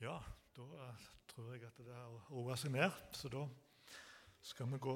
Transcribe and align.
Ja, 0.00 0.14
da 0.56 0.64
eh, 0.80 1.00
tror 1.28 1.50
jeg 1.52 1.66
at 1.68 1.76
det 1.76 1.92
har 1.92 2.28
roa 2.32 2.54
seg 2.56 2.72
ned. 2.72 2.94
Så 3.12 3.28
da 3.28 3.42
skal 4.40 4.70
vi 4.72 4.78
gå 4.80 4.94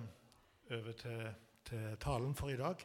over 0.76 0.96
til, 1.02 1.26
til 1.68 1.98
talen 2.00 2.32
for 2.38 2.48
i 2.48 2.56
dag 2.56 2.80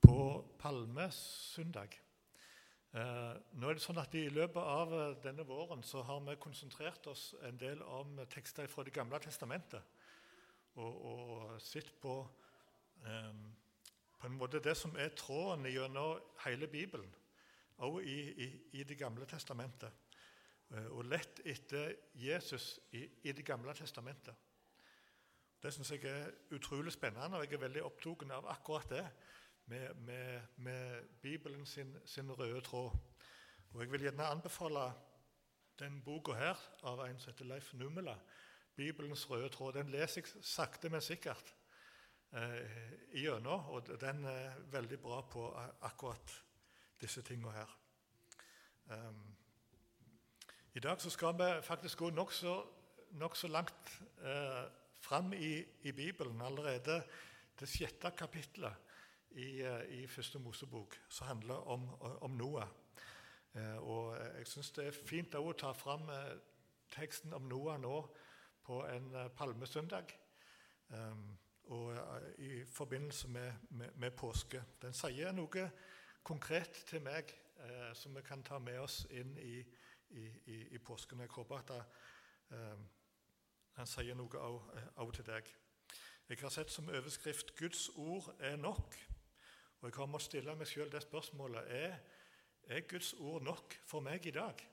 på 0.00 0.16
palmesøndag. 0.62 1.98
Eh, 2.96 3.36
nå 3.60 3.68
er 3.68 3.76
det 3.76 3.84
sånn 3.84 4.00
at 4.00 4.16
I 4.16 4.24
løpet 4.32 4.56
av 4.64 4.96
eh, 4.96 5.20
denne 5.20 5.44
våren 5.44 5.84
så 5.84 6.00
har 6.08 6.24
vi 6.24 6.40
konsentrert 6.40 7.12
oss 7.12 7.34
en 7.44 7.60
del 7.60 7.84
om 7.84 8.16
tekster 8.32 8.72
fra 8.72 8.88
Det 8.88 8.96
gamle 8.96 9.20
testamentet. 9.20 9.84
Og, 10.80 11.00
og 11.12 11.56
sett 11.60 11.92
på, 12.00 12.22
eh, 13.04 13.32
på 14.16 14.32
en 14.32 14.40
måte 14.40 14.64
det 14.64 14.78
som 14.80 14.96
er 14.96 15.12
tråden 15.12 15.68
gjennom 15.68 16.24
hele 16.46 16.72
Bibelen, 16.72 17.12
også 17.76 18.00
i, 18.00 18.20
i, 18.48 18.54
i 18.80 18.88
Det 18.88 18.96
gamle 18.96 19.28
testamentet. 19.28 20.08
Eh, 20.70 20.86
og 20.86 21.04
lett 21.10 21.42
etter 21.44 21.94
Jesus 22.14 22.78
i, 22.92 23.02
i 23.24 23.32
Det 23.32 23.44
gamle 23.46 23.74
testamentet. 23.74 24.34
Det 25.60 25.72
syns 25.74 25.90
jeg 25.92 26.04
er 26.08 26.30
utrolig 26.56 26.92
spennende, 26.92 27.36
og 27.36 27.44
jeg 27.44 27.58
er 27.58 27.64
veldig 27.66 27.82
opptatt 27.84 28.30
av 28.32 28.46
akkurat 28.48 28.88
det. 28.88 29.06
Med, 29.70 29.94
med, 29.94 30.40
med 30.56 31.08
Bibelen 31.22 31.66
sin, 31.66 31.92
sin, 32.04 32.30
røde 32.32 32.60
tråd. 32.60 32.96
Og 33.72 33.80
Jeg 33.80 33.92
vil 33.92 34.02
gjerne 34.02 34.26
anbefale 34.26 34.92
den 35.78 36.00
boka 36.02 36.32
her 36.32 36.58
av 36.82 37.04
en 37.04 37.18
som 37.18 37.32
heter 37.32 37.44
Leif 37.44 37.72
Numela. 37.74 38.16
'Bibelens 38.74 39.30
røde 39.30 39.48
tråd'. 39.48 39.72
Den 39.72 39.90
leser 39.90 40.22
jeg 40.22 40.44
sakte, 40.44 40.88
men 40.88 41.00
sikkert 41.00 41.54
eh, 42.32 42.90
gjennom. 43.14 43.68
Og 43.68 44.00
den 44.00 44.24
er 44.24 44.58
veldig 44.72 45.00
bra 45.00 45.20
på 45.20 45.46
akkurat 45.82 46.42
disse 47.00 47.22
tingene 47.22 47.52
her. 47.52 47.76
Um, 48.86 49.39
i 50.74 50.80
dag 50.80 51.00
så 51.00 51.10
skal 51.10 51.34
vi 51.34 51.62
faktisk 51.62 51.98
gå 51.98 52.10
nokså 52.10 52.66
nok 53.10 53.36
så 53.36 53.48
langt 53.48 54.02
eh, 54.22 54.64
fram 55.00 55.32
i, 55.32 55.64
i, 55.82 55.92
Bibelen. 55.92 56.40
Allerede 56.40 57.02
det 57.60 57.68
sjette 57.68 58.10
kapittelet 58.16 58.72
i, 59.30 59.62
eh, 59.62 60.02
i 60.02 60.06
Første 60.06 60.38
Mosebok, 60.38 60.94
som 61.08 61.26
handler 61.26 61.54
om, 61.54 61.88
om 62.00 62.30
Noah. 62.30 62.68
Eh, 63.54 63.76
og 63.76 64.16
Jeg 64.38 64.46
syns 64.46 64.70
det 64.70 64.86
er 64.86 65.00
fint 65.06 65.34
å 65.34 65.52
ta 65.52 65.72
fram 65.72 66.06
eh, 66.08 66.38
teksten 66.94 67.34
om 67.34 67.50
Noah 67.50 67.80
nå 67.80 67.96
på 68.62 68.84
en 68.86 69.14
eh, 69.14 69.28
palmesøndag. 69.28 70.14
Eh, 70.90 71.18
og 71.70 71.98
i 72.38 72.64
forbindelse 72.64 73.28
med, 73.28 73.52
med, 73.70 73.90
med, 73.96 74.10
påske. 74.10 74.62
Den 74.82 74.94
sier 74.94 75.32
noe 75.32 75.70
konkret 76.22 76.82
til 76.86 77.02
meg 77.02 77.30
som 77.94 78.14
vi 78.16 78.22
kan 78.26 78.42
ta 78.42 78.58
med 78.58 78.80
oss 78.80 79.04
inn 79.12 79.36
i 79.38 79.60
i, 80.10 80.26
i, 80.46 80.58
i 80.74 80.78
påsken. 80.78 81.20
Jeg 81.20 81.32
håper 81.34 81.58
at 81.58 81.68
det, 81.68 81.82
eh, 82.56 82.82
han 83.78 83.86
sier 83.86 84.18
noe 84.18 84.42
av 84.42 84.60
eh, 84.76 85.12
til 85.16 85.26
deg. 85.26 85.52
Jeg 86.30 86.38
har 86.40 86.52
sett 86.54 86.70
som 86.70 86.88
overskrift 86.88 87.54
'Guds 87.56 87.88
ord 87.96 88.34
er 88.38 88.56
nok'. 88.56 88.98
Og 89.80 89.88
jeg 89.88 89.96
har 89.96 90.06
måttet 90.06 90.26
stille 90.28 90.54
meg 90.56 90.68
sjøl 90.68 90.90
det 90.92 91.02
spørsmålet 91.02 91.70
er, 91.72 91.96
er 92.68 92.80
Guds 92.80 93.14
ord 93.18 93.42
nok 93.42 93.74
for 93.86 94.00
meg 94.04 94.26
i 94.26 94.34
dag. 94.36 94.66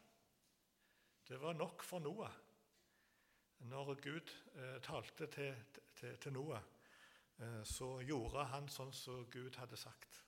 Det 1.28 1.42
var 1.42 1.54
nok 1.54 1.84
for 1.84 2.00
Noah 2.00 2.34
når 3.60 3.94
Gud 4.02 4.34
eh, 4.56 4.82
talte 4.82 5.28
til, 5.28 5.56
til, 5.96 6.18
til 6.18 6.34
Noah. 6.34 6.62
Eh, 7.40 7.64
så 7.64 8.00
gjorde 8.06 8.46
han 8.52 8.70
sånn 8.70 8.94
som 8.94 9.26
Gud 9.32 9.56
hadde 9.58 9.78
sagt. 9.78 10.22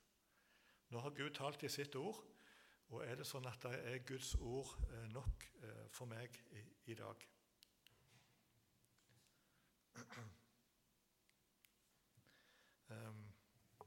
Nå 0.90 1.02
har 1.04 1.14
Gud 1.14 1.36
talt 1.38 1.64
i 1.64 1.70
sitt 1.70 1.96
ord, 1.96 2.24
og 2.90 3.04
er 3.06 3.20
det 3.20 3.28
sånn 3.28 3.46
at 3.46 3.62
det 3.68 3.76
er 3.92 4.06
Guds 4.08 4.32
ord 4.42 4.72
eh, 4.90 5.06
nok 5.14 5.46
eh, 5.62 5.84
for 5.94 6.10
meg 6.10 6.40
i, 6.90 6.96
dag? 6.98 7.26
Um, 12.90 13.20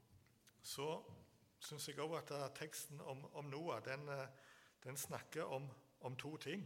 så 0.74 0.86
syns 1.62 1.88
jeg 1.88 1.98
òg 2.02 2.14
at 2.20 2.30
teksten 2.58 3.02
om, 3.02 3.24
om 3.38 3.50
Noah 3.50 3.82
den, 3.82 4.06
eh, 4.14 4.54
den 4.86 4.98
snakker 4.98 5.50
om, 5.50 5.66
om, 6.06 6.16
to 6.16 6.36
ting. 6.42 6.62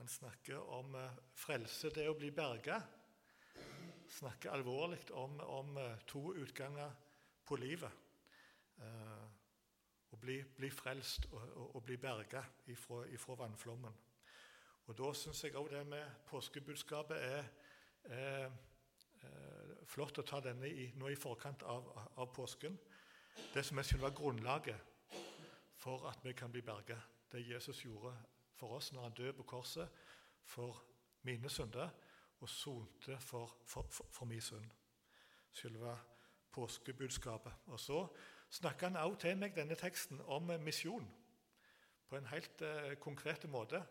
Han 0.00 0.10
snakker 0.10 0.58
om 0.74 0.94
frelse, 1.34 1.90
det 1.94 2.06
å 2.10 2.18
bli 2.18 2.30
berga. 2.34 2.80
Snakker 4.18 4.54
alvorlig 4.54 5.00
om, 5.14 5.38
om 5.42 5.78
to 6.06 6.30
utganger 6.38 6.94
på 7.46 7.58
livet. 7.58 8.06
Å 10.08 10.16
bli, 10.16 10.38
bli, 10.56 10.70
frelst 10.72 11.26
og, 11.32 11.42
og, 11.42 11.74
og 11.76 11.84
bli 11.84 11.98
berga 12.00 12.42
ifra, 12.72 13.02
ifra, 13.12 13.36
vannflommen. 13.42 13.96
Og 14.88 14.96
Da 14.96 15.12
syns 15.12 15.42
jeg 15.44 15.56
òg 15.56 15.68
det 15.70 15.82
med 15.86 16.24
påskebudskapet 16.30 17.18
er, 17.20 17.50
er, 18.08 18.46
er, 19.20 19.74
flott 19.88 20.20
å 20.20 20.24
ta 20.24 20.40
denne 20.44 20.68
i, 20.68 20.88
nå 20.96 21.10
i 21.12 21.16
forkant 21.16 21.62
av, 21.68 21.90
av, 22.16 22.30
påsken. 22.32 22.78
Det 23.52 23.64
som 23.64 23.78
er 23.78 23.86
selve 23.86 24.10
grunnlaget 24.16 25.12
for 25.78 26.08
at 26.08 26.24
vi 26.24 26.32
kan 26.32 26.52
bli 26.52 26.64
berga. 26.64 26.96
Det 27.28 27.44
Jesus 27.44 27.84
gjorde 27.84 28.14
for 28.56 28.78
oss 28.78 28.92
når 28.92 29.02
han 29.02 29.16
døde 29.20 29.36
på 29.36 29.46
korset 29.52 30.00
for 30.48 30.80
mine 31.28 31.50
synder 31.52 31.92
og 32.40 32.48
sonte 32.48 33.18
for, 33.20 33.58
for, 33.66 33.86
for, 33.90 34.08
for 34.10 34.26
min 34.26 34.40
synd. 34.40 34.64
Selve 35.52 35.98
påskebudskapet. 36.52 37.52
Og 37.66 37.80
så 37.80 38.06
snakker 38.50 38.88
han 38.88 39.00
også 39.02 39.20
til 39.26 39.38
meg 39.40 39.56
denne 39.56 39.76
teksten 39.78 40.20
om 40.26 40.50
misjon 40.64 41.06
på 42.08 42.16
en 42.16 42.28
helt 42.32 42.62
eh, 42.64 42.94
konkret 43.00 43.44
måte. 43.52 43.82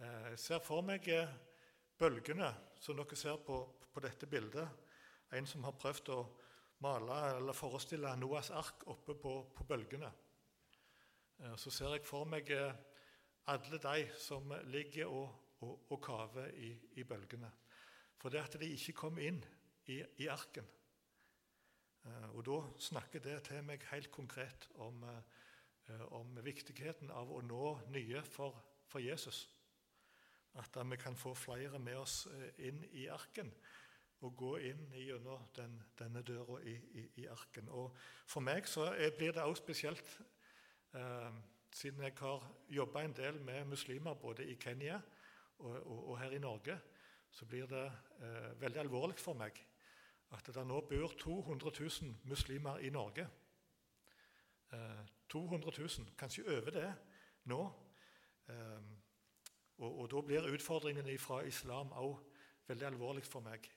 Eh, 0.00 0.30
jeg 0.32 0.40
ser 0.40 0.62
for 0.64 0.84
meg 0.84 1.08
eh, 1.12 1.28
bølgene 1.98 2.48
som 2.80 2.96
dere 2.96 3.18
ser 3.18 3.40
på, 3.44 3.58
på, 3.92 4.00
dette 4.04 4.28
bildet. 4.28 4.68
En 5.36 5.48
som 5.48 5.64
har 5.66 5.76
prøvd 5.76 6.12
å 6.14 6.20
male 6.84 7.18
eller 7.36 7.56
forestille 7.56 8.12
Noas 8.20 8.50
ark 8.54 8.86
oppe 8.92 9.16
på, 9.20 9.34
på 9.52 9.66
bølgene. 9.68 10.10
Eh, 11.40 11.56
så 11.60 11.72
ser 11.72 11.96
jeg 11.96 12.08
for 12.08 12.28
meg 12.28 12.50
eh, 12.54 12.72
alle 13.52 13.80
de 13.82 14.06
som 14.20 14.52
ligger 14.72 15.12
og, 15.12 15.28
og, 15.60 15.92
og 15.92 16.00
kaver 16.02 16.52
i, 16.56 16.72
i, 16.96 17.04
bølgene. 17.04 17.50
For 18.16 18.32
det 18.32 18.42
at 18.44 18.56
de 18.60 18.72
ikke 18.72 18.96
kom 19.04 19.20
inn 19.20 19.42
i, 19.92 20.00
i 20.24 20.28
arken. 20.32 20.66
Eh, 22.06 22.36
og 22.36 22.44
Da 22.46 22.60
snakker 22.78 23.20
det 23.20 23.42
til 23.48 23.64
meg 23.66 23.82
helt 23.90 24.10
konkret 24.10 24.68
om, 24.74 25.04
eh, 25.88 26.12
om 26.12 26.38
viktigheten 26.42 27.10
av 27.10 27.32
å 27.32 27.40
nå 27.42 27.78
nye 27.90 28.22
for, 28.22 28.62
for 28.86 29.02
Jesus. 29.02 29.48
At 30.54 30.76
vi 30.90 30.96
kan 30.96 31.16
få 31.16 31.34
flere 31.34 31.78
med 31.78 31.96
oss 31.96 32.26
eh, 32.26 32.68
inn 32.68 32.84
i 32.92 33.06
arken 33.06 33.52
og 34.24 34.36
gå 34.36 34.54
inn 34.70 34.86
gjennom 34.96 35.42
den, 35.56 35.74
denne 35.98 36.22
døra 36.22 36.60
i, 36.64 36.72
i, 36.72 37.04
i, 37.22 37.26
arken. 37.26 37.68
Og 37.68 37.92
For 38.26 38.40
meg 38.40 38.68
så 38.68 38.88
blir 39.18 39.32
det 39.32 39.42
også 39.42 39.62
spesielt, 39.62 40.20
eh, 40.94 41.32
siden 41.72 42.02
jeg 42.02 42.14
har 42.18 42.46
jobba 42.68 43.02
en 43.04 43.16
del 43.16 43.40
med 43.44 43.66
muslimer 43.68 44.14
både 44.14 44.46
i 44.46 44.56
Kenya 44.56 45.00
og, 45.58 45.74
og, 45.86 46.08
og 46.10 46.18
her 46.20 46.30
i 46.30 46.38
Norge, 46.38 46.78
så 47.30 47.44
blir 47.44 47.66
det 47.66 47.84
eh, 48.22 48.60
veldig 48.60 48.80
alvorlig 48.80 49.18
for 49.20 49.36
meg 49.36 49.58
at 50.34 50.46
det 50.54 50.66
nå 50.66 50.80
bor 50.80 51.12
200 51.18 51.70
000 51.80 52.16
muslimer 52.24 52.78
i 52.78 52.90
Norge. 52.90 53.28
Eh, 54.72 55.06
200 55.28 55.72
000, 55.78 55.88
kanskje 56.18 56.46
over 56.58 56.70
det 56.70 56.94
nå. 57.44 57.72
Eh, 58.48 58.82
og, 59.78 59.98
og, 59.98 60.10
Da 60.10 60.20
blir 60.20 60.48
utfordringene 60.54 61.18
fra 61.18 61.42
islam 61.46 61.92
òg 61.92 62.16
veldig 62.66 62.86
alvorlig 62.86 63.24
for 63.24 63.40
meg. 63.40 63.68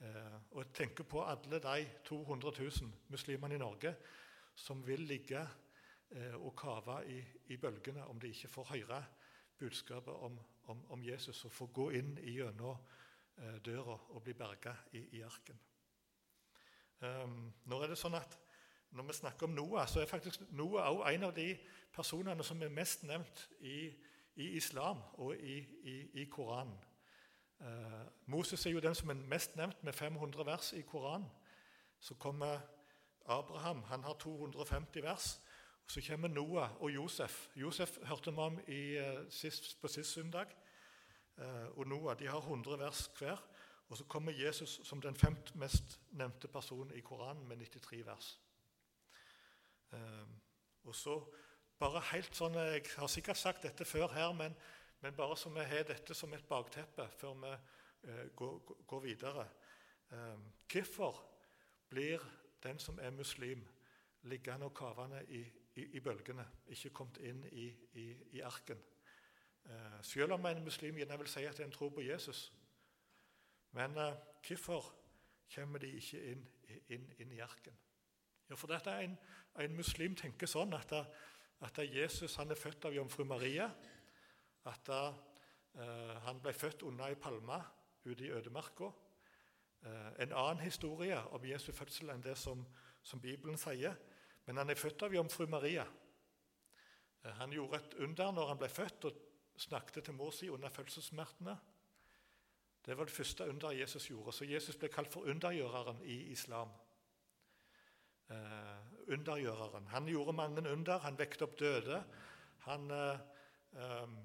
Eh, 0.00 0.38
og 0.50 0.64
jeg 0.64 0.72
tenker 0.74 1.04
på 1.04 1.24
alle 1.24 1.58
de 1.58 1.88
200 2.04 2.52
000 2.58 2.92
muslimene 3.08 3.54
i 3.54 3.58
Norge 3.58 3.94
som 4.54 4.86
vil 4.86 5.00
ligge 5.00 5.40
eh, 6.10 6.34
og 6.34 6.56
kave 6.56 6.98
i, 7.08 7.20
i, 7.46 7.56
bølgene 7.56 8.04
om 8.06 8.20
de 8.20 8.28
ikke 8.28 8.48
får 8.48 8.70
høre 8.74 9.04
budskapet 9.58 10.14
om, 10.14 10.38
om, 10.64 10.84
om 10.90 11.04
Jesus 11.04 11.44
og 11.44 11.52
får 11.52 11.72
gå 11.72 11.90
inn 12.00 12.16
gjennom 12.18 12.76
eh, 13.38 13.60
døra 13.64 13.98
og 14.08 14.22
bli 14.22 14.34
berga 14.34 14.74
i, 14.92 15.06
i 15.18 15.22
arken. 15.22 15.60
Um, 17.02 17.52
nå 17.66 17.80
er 17.82 17.90
det 17.90 17.98
sånn 17.98 18.14
at 18.14 18.38
Når 18.92 19.06
vi 19.08 19.14
snakker 19.16 19.48
om 19.48 19.54
Noah, 19.56 19.86
så 19.88 20.02
er 20.02 20.06
faktisk 20.06 20.42
Noah 20.52 20.90
også 20.92 21.14
en 21.14 21.22
av 21.24 21.30
de 21.34 21.46
personene 21.96 22.44
som 22.44 22.60
er 22.62 22.68
mest 22.68 23.06
nevnt 23.08 23.46
i, 23.64 23.88
i 24.36 24.50
islam 24.58 25.00
og 25.14 25.32
i, 25.36 25.54
i, 25.88 25.94
i 26.20 26.26
Koranen. 26.28 26.76
Uh, 27.56 28.04
Moses 28.26 28.66
er 28.66 28.74
jo 28.74 28.82
den 28.84 28.94
som 28.94 29.08
er 29.08 29.14
mest 29.14 29.56
nevnt, 29.56 29.80
med 29.84 29.96
500 29.96 30.46
vers 30.46 30.72
i 30.76 30.82
Koranen. 30.82 31.30
Så 32.00 32.14
kommer 32.14 32.60
Abraham, 33.24 33.82
han 33.88 34.04
har 34.04 34.14
250 34.20 35.02
vers. 35.02 35.40
Så 35.88 36.04
kommer 36.06 36.28
Noah 36.28 36.82
og 36.82 36.90
Josef. 36.90 37.48
Josef 37.56 37.98
hørte 38.04 38.30
vi 38.30 38.38
om 38.38 38.60
i, 38.68 38.82
uh, 38.98 39.24
sist, 39.30 39.80
på 39.80 39.88
sist 39.88 40.12
søndag. 40.12 40.52
Uh, 41.38 41.78
og 41.78 41.86
Noah 41.86 42.18
de 42.18 42.28
har 42.28 42.38
100 42.38 42.78
vers 42.78 43.10
hver. 43.18 43.40
Og 43.92 43.98
så 44.00 44.06
kommer 44.08 44.32
Jesus 44.32 44.80
som 44.88 45.00
den 45.04 45.16
femt 45.16 45.52
mest 45.60 45.98
nevnte 46.16 46.48
personen 46.48 46.94
i 46.96 47.04
Koranen 47.04 47.44
med 47.48 47.60
93 47.60 48.06
vers. 48.06 48.28
Um, 49.92 50.38
og 50.88 50.94
så 50.96 51.18
bare 51.78 52.00
helt 52.12 52.32
sånn, 52.34 52.54
Jeg 52.56 52.86
har 52.96 53.10
sikkert 53.12 53.36
sagt 53.36 53.66
dette 53.66 53.84
før 53.84 54.08
her, 54.14 54.32
men 54.32 54.56
men 55.02 55.14
bare 55.14 55.36
så 55.36 55.50
vi 55.50 55.60
har 55.60 55.82
dette 55.82 56.14
som 56.14 56.32
et 56.34 56.44
bakteppe 56.48 57.08
før 57.18 57.34
vi 57.34 57.52
eh, 58.08 58.26
går, 58.86 59.00
videre. 59.02 59.48
Eh, 60.12 60.38
hvorfor 60.72 61.24
blir 61.88 62.22
den 62.62 62.78
som 62.78 62.98
er 63.02 63.10
muslim, 63.10 63.64
liggende 64.22 64.66
og 64.66 64.74
kavende 64.74 65.24
i, 65.28 65.42
i, 65.74 65.86
i 65.96 66.00
bølgene, 66.00 66.46
ikke 66.66 66.90
kommet 66.90 67.18
inn 67.18 67.42
i, 67.50 67.66
i 68.30 68.40
arken? 68.40 68.78
Eh, 69.66 69.98
selv 70.02 70.32
om 70.32 70.46
en 70.46 70.64
muslim 70.64 70.96
gjerne 70.96 71.18
vil 71.18 71.32
si 71.34 71.44
at 71.50 71.60
en 71.60 71.74
tror 71.74 71.90
på 71.90 72.06
Jesus. 72.06 72.52
Men 73.72 73.96
eh, 73.98 74.14
hvorfor 74.46 74.92
kommer 75.54 75.78
de 75.78 75.92
ikke 75.96 76.20
inn, 76.32 76.46
inn, 76.88 77.06
inn 77.18 77.32
i 77.32 77.40
arken? 77.44 77.76
Jo, 78.50 78.56
for 78.56 78.72
dette 78.72 78.92
er 78.92 79.06
en, 79.06 79.18
en 79.64 79.76
muslim 79.76 80.16
tenker 80.18 80.50
sånn 80.50 80.74
at, 80.76 80.92
at 81.64 81.78
Jesus 81.88 82.38
er 82.38 82.58
født 82.58 82.88
av 82.88 82.96
jomfru 82.96 83.24
Maria. 83.24 83.70
At 84.68 84.92
eh, 84.92 86.18
han 86.26 86.42
ble 86.42 86.52
født 86.52 86.84
under 86.88 87.08
ei 87.08 87.16
palme 87.16 87.62
ute 88.04 88.26
i 88.26 88.32
ødemarka. 88.34 88.90
Eh, 89.82 90.10
en 90.26 90.32
annen 90.32 90.62
historie 90.62 91.18
om 91.34 91.44
Jesu 91.44 91.72
fødsel 91.72 92.12
enn 92.12 92.22
det 92.22 92.36
som, 92.38 92.64
som, 93.02 93.20
Bibelen 93.20 93.58
sier. 93.58 93.96
Men 94.46 94.60
han 94.60 94.70
er 94.70 94.78
født 94.78 95.06
av 95.06 95.14
jomfru 95.14 95.46
Maria. 95.50 95.86
Uh, 97.22 97.30
han 97.38 97.52
gjorde 97.54 97.78
et 97.78 97.92
under 98.02 98.32
når 98.34 98.48
han 98.48 98.58
ble 98.58 98.68
født, 98.68 99.04
og 99.06 99.58
snakket 99.58 100.04
til 100.04 100.16
mor 100.18 100.32
si 100.34 100.48
under 100.50 100.70
fødselssmertene. 100.70 101.54
Det 102.86 102.96
var 102.98 103.04
det 103.06 103.14
første 103.14 103.48
underet 103.48 103.78
Jesus 103.78 104.08
gjorde. 104.10 104.32
Så 104.32 104.44
Jesus 104.44 104.76
ble 104.76 104.88
kalt 104.90 105.12
for 105.12 105.28
undergjøreren 105.30 106.02
i 106.02 106.16
islam 106.32 106.68
eh, 108.30 108.78
undergjøreren. 109.08 109.86
Han 109.86 110.08
gjorde 110.10 110.32
mange 110.32 110.70
under. 110.70 110.98
Han 110.98 111.18
vekket 111.18 111.42
opp 111.46 111.58
døde. 111.58 112.02
Han 112.66 112.90
eh, 112.90 113.18
eh, 113.78 114.18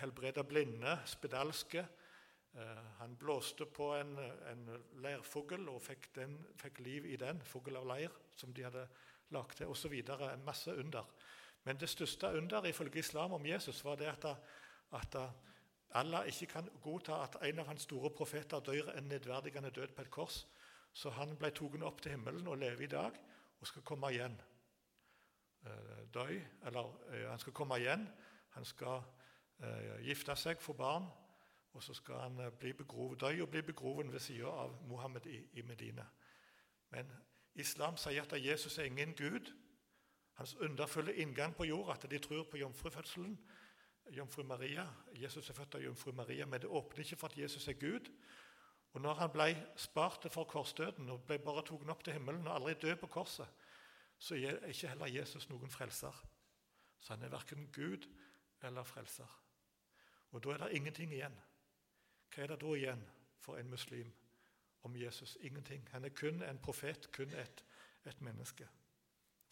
helbreda 0.00 0.42
blinde, 0.42 0.98
spedalske. 1.04 1.86
Eh, 2.56 2.84
han 2.98 3.16
blåste 3.16 3.66
på 3.66 3.92
en, 3.94 4.16
en 4.50 4.68
leirfugl 5.02 5.68
og 5.68 5.82
fikk, 5.82 6.10
den, 6.16 6.38
fikk, 6.60 6.80
liv 6.80 7.06
i 7.06 7.16
den, 7.20 7.40
fugl 7.44 7.76
av 7.76 7.88
leir, 7.88 8.12
som 8.36 8.52
de 8.54 8.64
hadde 8.64 8.86
lagd 9.36 9.58
til, 9.58 9.72
osv. 9.72 9.92
En 10.16 10.44
masse 10.44 10.72
under. 10.72 11.08
Men 11.64 11.80
det 11.80 11.88
største 11.90 12.30
under 12.38 12.64
ifølge 12.68 13.02
islam 13.02 13.32
om 13.32 13.46
Jesus 13.46 13.84
var 13.84 13.96
det 14.00 14.08
at, 14.12 14.28
at 14.92 15.16
Allah 15.90 16.26
ikke 16.26 16.46
kan 16.46 16.68
godta 16.82 17.22
at 17.22 17.36
en 17.42 17.58
av 17.58 17.66
hans 17.66 17.82
store 17.82 18.10
profeter 18.10 18.60
dør 18.60 18.90
en 18.92 19.08
nedverdigende 19.08 19.70
død 19.70 19.94
på 19.96 20.02
et 20.02 20.10
kors. 20.10 20.46
Så 20.92 21.10
han 21.10 21.36
ble 21.36 21.50
tatt 21.50 21.82
opp 21.82 22.02
til 22.02 22.16
himmelen 22.16 22.46
og 22.46 22.58
lever 22.58 22.84
i 22.84 22.92
dag 22.92 23.16
og 23.60 23.66
skal 23.66 23.82
komme 23.82 24.10
igjen. 24.12 24.36
Eh, 25.66 26.02
døy, 26.14 26.40
eller 26.66 26.90
eh, 27.12 27.30
Han 27.30 27.38
skal 27.38 27.52
komme 27.52 27.78
igjen, 27.78 28.08
han 28.50 28.64
skal 28.64 29.02
eh, 29.60 30.04
gifte 30.06 30.36
seg, 30.36 30.60
få 30.60 30.72
barn, 30.72 31.08
og 31.72 31.82
så 31.82 31.94
skal 31.94 32.20
han 32.20 32.40
bli 32.58 32.72
begrovet, 32.72 33.20
dø 33.20 33.42
og 33.42 33.50
bli 33.50 33.62
begrovet 33.62 34.12
ved 34.12 34.20
siden 34.20 34.46
av 34.46 34.76
Mohammed 34.88 35.26
i, 35.26 35.40
i 35.52 35.62
Medina. 35.62 36.04
Men 36.90 37.12
islam 37.54 37.96
sier 37.96 38.22
at 38.22 38.44
Jesus 38.44 38.78
er 38.78 38.84
ingen 38.84 39.14
gud. 39.14 39.52
Hans 40.32 40.54
underfulle 40.54 41.14
inngang 41.14 41.56
på 41.56 41.64
jord, 41.64 41.92
at 41.96 42.10
de 42.10 42.18
tror 42.18 42.44
på 42.50 42.56
jomfrufødselen, 42.56 43.38
jomfru 44.10 44.42
Maria. 44.42 44.86
Jesus 45.14 45.50
er 45.50 45.54
født 45.54 45.74
av 45.74 45.82
jomfru 45.82 46.12
Maria, 46.12 46.46
men 46.46 46.60
det 46.60 46.70
åpner 46.70 47.04
ikke 47.04 47.16
for 47.16 47.32
at 47.32 47.38
Jesus 47.38 47.68
er 47.68 47.78
Gud. 47.80 48.10
Og 48.92 49.00
når 49.00 49.14
han 49.14 49.32
ble 49.32 49.48
spart 49.76 50.26
for 50.32 50.48
korsdøden 50.48 51.10
og 51.12 51.24
ble 51.28 51.38
bare 51.38 51.64
tatt 51.66 51.90
opp 51.92 52.04
til 52.04 52.16
himmelen 52.16 52.46
og 52.46 52.54
aldri 52.54 52.74
død 52.80 52.96
på 53.02 53.10
korset, 53.18 53.48
så 54.18 54.34
er 54.34 54.62
ikke 54.70 54.88
heller 54.88 55.12
Jesus 55.12 55.48
noen 55.50 55.70
frelser. 55.70 56.22
Så 56.98 57.12
han 57.12 57.22
er 57.22 57.34
verken 57.34 57.68
Gud 57.72 58.06
eller 58.64 58.82
frelser. 58.82 59.28
Og 60.32 60.42
da 60.44 60.54
er 60.54 60.64
det 60.64 60.72
ingenting 60.78 61.12
igjen. 61.12 61.36
Hva 62.32 62.42
er 62.42 62.52
det 62.52 62.60
da 62.62 62.72
igjen 62.76 63.04
for 63.38 63.60
en 63.60 63.70
muslim 63.70 64.08
om 64.88 64.96
Jesus? 64.96 65.36
Ingenting. 65.40 65.84
Han 65.92 66.04
er 66.04 66.14
kun 66.16 66.42
en 66.42 66.58
profet, 66.58 67.10
kun 67.12 67.30
et, 67.36 67.64
et 68.04 68.20
menneske. 68.20 68.68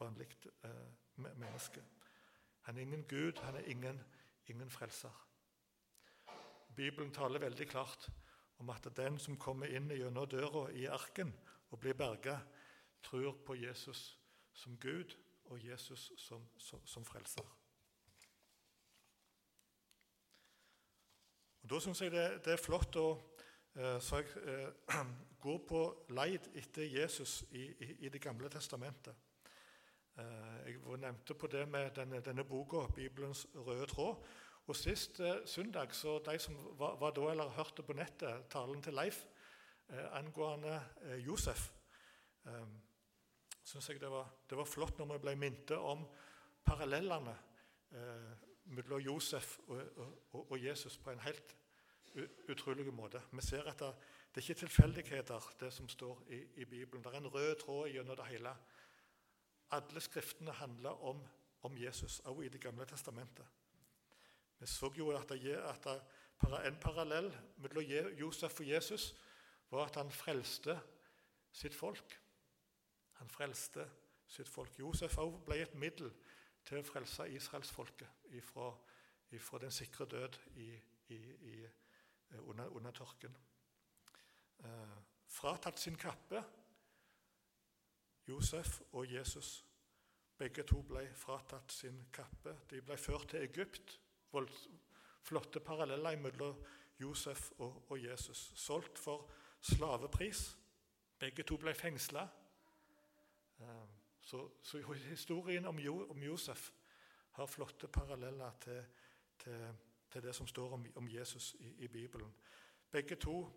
Vanlig 0.01 0.29
eh, 0.65 0.89
menneske. 1.17 1.85
Han 2.65 2.77
er 2.77 2.81
ingen 2.81 3.05
Gud, 3.09 3.39
han 3.43 3.56
er 3.56 3.69
ingen, 3.69 4.01
ingen 4.46 4.70
frelser. 4.70 5.12
Bibelen 6.76 7.12
taler 7.12 7.41
veldig 7.41 7.69
klart 7.70 8.08
om 8.58 8.70
at 8.70 8.87
den 8.96 9.19
som 9.19 9.38
kommer 9.38 9.70
inn 9.70 9.91
gjennom 9.91 10.29
døra 10.29 10.69
i 10.73 10.87
arken 10.91 11.32
og 11.70 11.81
blir 11.81 11.94
berga, 11.99 12.38
tror 13.02 13.37
på 13.46 13.55
Jesus 13.55 14.19
som 14.52 14.79
Gud 14.81 15.14
og 15.44 15.61
Jesus 15.64 16.12
som, 16.19 16.46
som, 16.58 16.87
som 16.87 17.05
frelser. 17.05 17.44
Og 21.64 21.70
Da 21.70 21.81
syns 21.81 22.02
jeg 22.02 22.12
det, 22.12 22.25
det, 22.44 22.52
er 22.52 22.61
flott 22.61 22.96
å 23.00 23.08
eh, 23.75 24.00
så 24.00 24.20
jeg, 24.20 24.43
eh, 24.44 25.05
gå 25.44 25.55
på 25.69 25.85
leid 26.17 26.50
etter 26.56 26.88
Jesus 26.88 27.43
i, 27.52 27.64
i, 27.64 27.88
i 28.06 28.12
Det 28.12 28.20
gamle 28.23 28.50
testamentet. 28.52 29.17
Eh, 30.20 30.54
jeg 30.65 30.99
nevnte 30.99 31.35
på 31.35 31.47
det 31.47 31.69
med 31.69 31.91
denne, 31.97 32.21
denne 32.25 32.45
boka, 32.45 32.87
Bibelens 32.95 33.47
røde 33.55 33.87
tråd. 33.87 34.25
Og 34.67 34.77
Sist 34.77 35.21
eh, 35.21 35.43
søndag 35.47 35.93
så 35.93 36.19
de 36.25 36.39
som 36.39 36.57
var, 36.79 36.97
var, 36.97 37.11
da 37.13 37.31
eller 37.31 37.49
hørte 37.53 37.83
på 37.83 37.93
nettet 37.93 38.47
talen 38.51 38.83
til 38.83 38.97
Leif 38.97 39.25
eh, 39.89 40.07
angående 40.17 40.79
eh, 41.03 41.19
Josef, 41.27 41.67
eh, 42.47 42.71
syns 43.65 43.89
jeg 43.89 44.01
det 44.01 44.11
var, 44.11 44.31
det 44.51 44.57
var, 44.57 44.65
flott 44.65 44.99
når 44.99 45.13
vi 45.13 45.19
ble 45.27 45.37
minnet 45.37 45.77
om 45.77 46.07
parallellene 46.65 47.37
eh, 47.93 48.33
mellom 48.73 49.05
Josef 49.05 49.59
og, 49.67 49.83
og, 50.33 50.51
og, 50.51 50.57
Jesus 50.65 50.97
på 50.99 51.11
en 51.11 51.21
helt 51.21 51.57
utrolig 52.49 52.87
måte. 52.95 53.21
Vi 53.33 53.43
ser 53.43 53.69
at 53.69 53.79
det, 53.79 53.93
det 54.35 54.41
er 54.41 54.49
ikke 54.49 54.61
tilfeldigheter, 54.65 55.53
det 55.61 55.73
som 55.73 55.89
står 55.89 56.23
i, 56.29 56.41
i, 56.63 56.65
Bibelen. 56.65 57.05
Det 57.05 57.13
er 57.13 57.21
en 57.21 57.35
rød 57.35 57.55
tråd 57.61 57.89
gjennom 57.91 58.17
det 58.17 58.27
hele. 58.31 58.57
Alle 59.71 60.01
skriftene 60.01 60.53
handler 60.53 61.05
om, 61.05 61.23
om 61.63 61.79
Jesus, 61.79 62.21
også 62.21 62.43
i 62.43 62.49
Det 62.49 62.61
gamle 62.61 62.87
testamentet. 62.87 63.47
Vi 64.59 64.67
så 64.67 64.93
jo 64.97 65.11
at, 65.11 65.29
det, 65.29 65.57
at 65.57 65.85
det, 65.85 66.67
en 66.67 66.77
parallell 66.81 67.33
mellom 67.57 67.85
Josef 68.21 68.61
og 68.61 68.69
Jesus 68.69 69.15
var 69.71 69.87
at 69.87 69.97
han 69.97 70.11
frelste 70.11 70.79
sitt 71.53 71.75
folk. 71.75 72.21
Han 73.13 73.29
frelste 73.29 73.87
sitt 74.27 74.49
folk. 74.49 74.79
Josef 74.79 75.19
ble 75.47 75.61
et 75.63 75.75
middel 75.75 76.13
til 76.65 76.81
å 76.81 76.87
frelse 76.87 77.29
israelsfolket 77.33 78.31
ifra, 78.39 78.71
ifra 79.37 79.61
den 79.63 79.75
sikre 79.75 80.06
død 80.11 80.39
i, 80.56 80.71
i, 81.13 81.19
i, 81.53 81.56
under, 82.39 82.69
under, 82.73 82.93
tørken. 82.93 83.37
Eh, 84.65 84.97
fratatt 85.29 85.81
sin 85.81 85.97
kappe, 86.01 86.43
Josef 88.29 88.81
og 88.93 89.13
Jesus. 89.13 89.65
Begge 90.39 90.63
to 90.63 90.83
ble 90.83 91.07
fratatt 91.15 91.73
sin 91.73 92.07
kappe. 92.13 92.57
De 92.71 92.81
ble 92.83 92.97
ført 92.97 93.29
til 93.29 93.45
Egypt 93.47 94.01
flotte 95.25 95.61
paralleller 95.61 96.17
mellom 96.17 96.65
Josef 97.01 97.51
og, 97.59 97.85
og, 97.89 98.05
Jesus. 98.05 98.53
Solgt 98.55 98.99
for 98.99 99.31
slavepris. 99.61 100.59
Begge 101.19 101.43
to 101.43 101.57
ble 101.57 101.75
fengsla. 101.75 102.29
Eh, 103.61 103.67
så, 104.21 104.49
så, 104.63 104.81
historien 104.93 105.67
om, 105.67 105.79
jo, 105.79 106.11
om, 106.11 106.23
Josef 106.23 106.71
har 107.31 107.47
flotte 107.47 107.89
paralleller 107.89 108.51
til, 108.61 108.85
til, 109.39 109.67
til 110.11 110.23
det 110.23 110.35
som 110.35 110.47
står 110.47 110.73
om, 110.73 110.87
om 110.95 111.09
Jesus 111.09 111.57
i, 111.59 111.75
i, 111.85 111.89
Bibelen. 111.89 112.35
Begge 112.91 113.15
to 113.15 113.51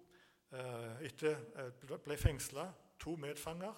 eh, 0.52 1.06
etter, 1.06 1.38
eh, 1.56 2.00
ble 2.04 2.18
fengsla, 2.18 2.72
to 3.00 3.16
medfanger, 3.16 3.74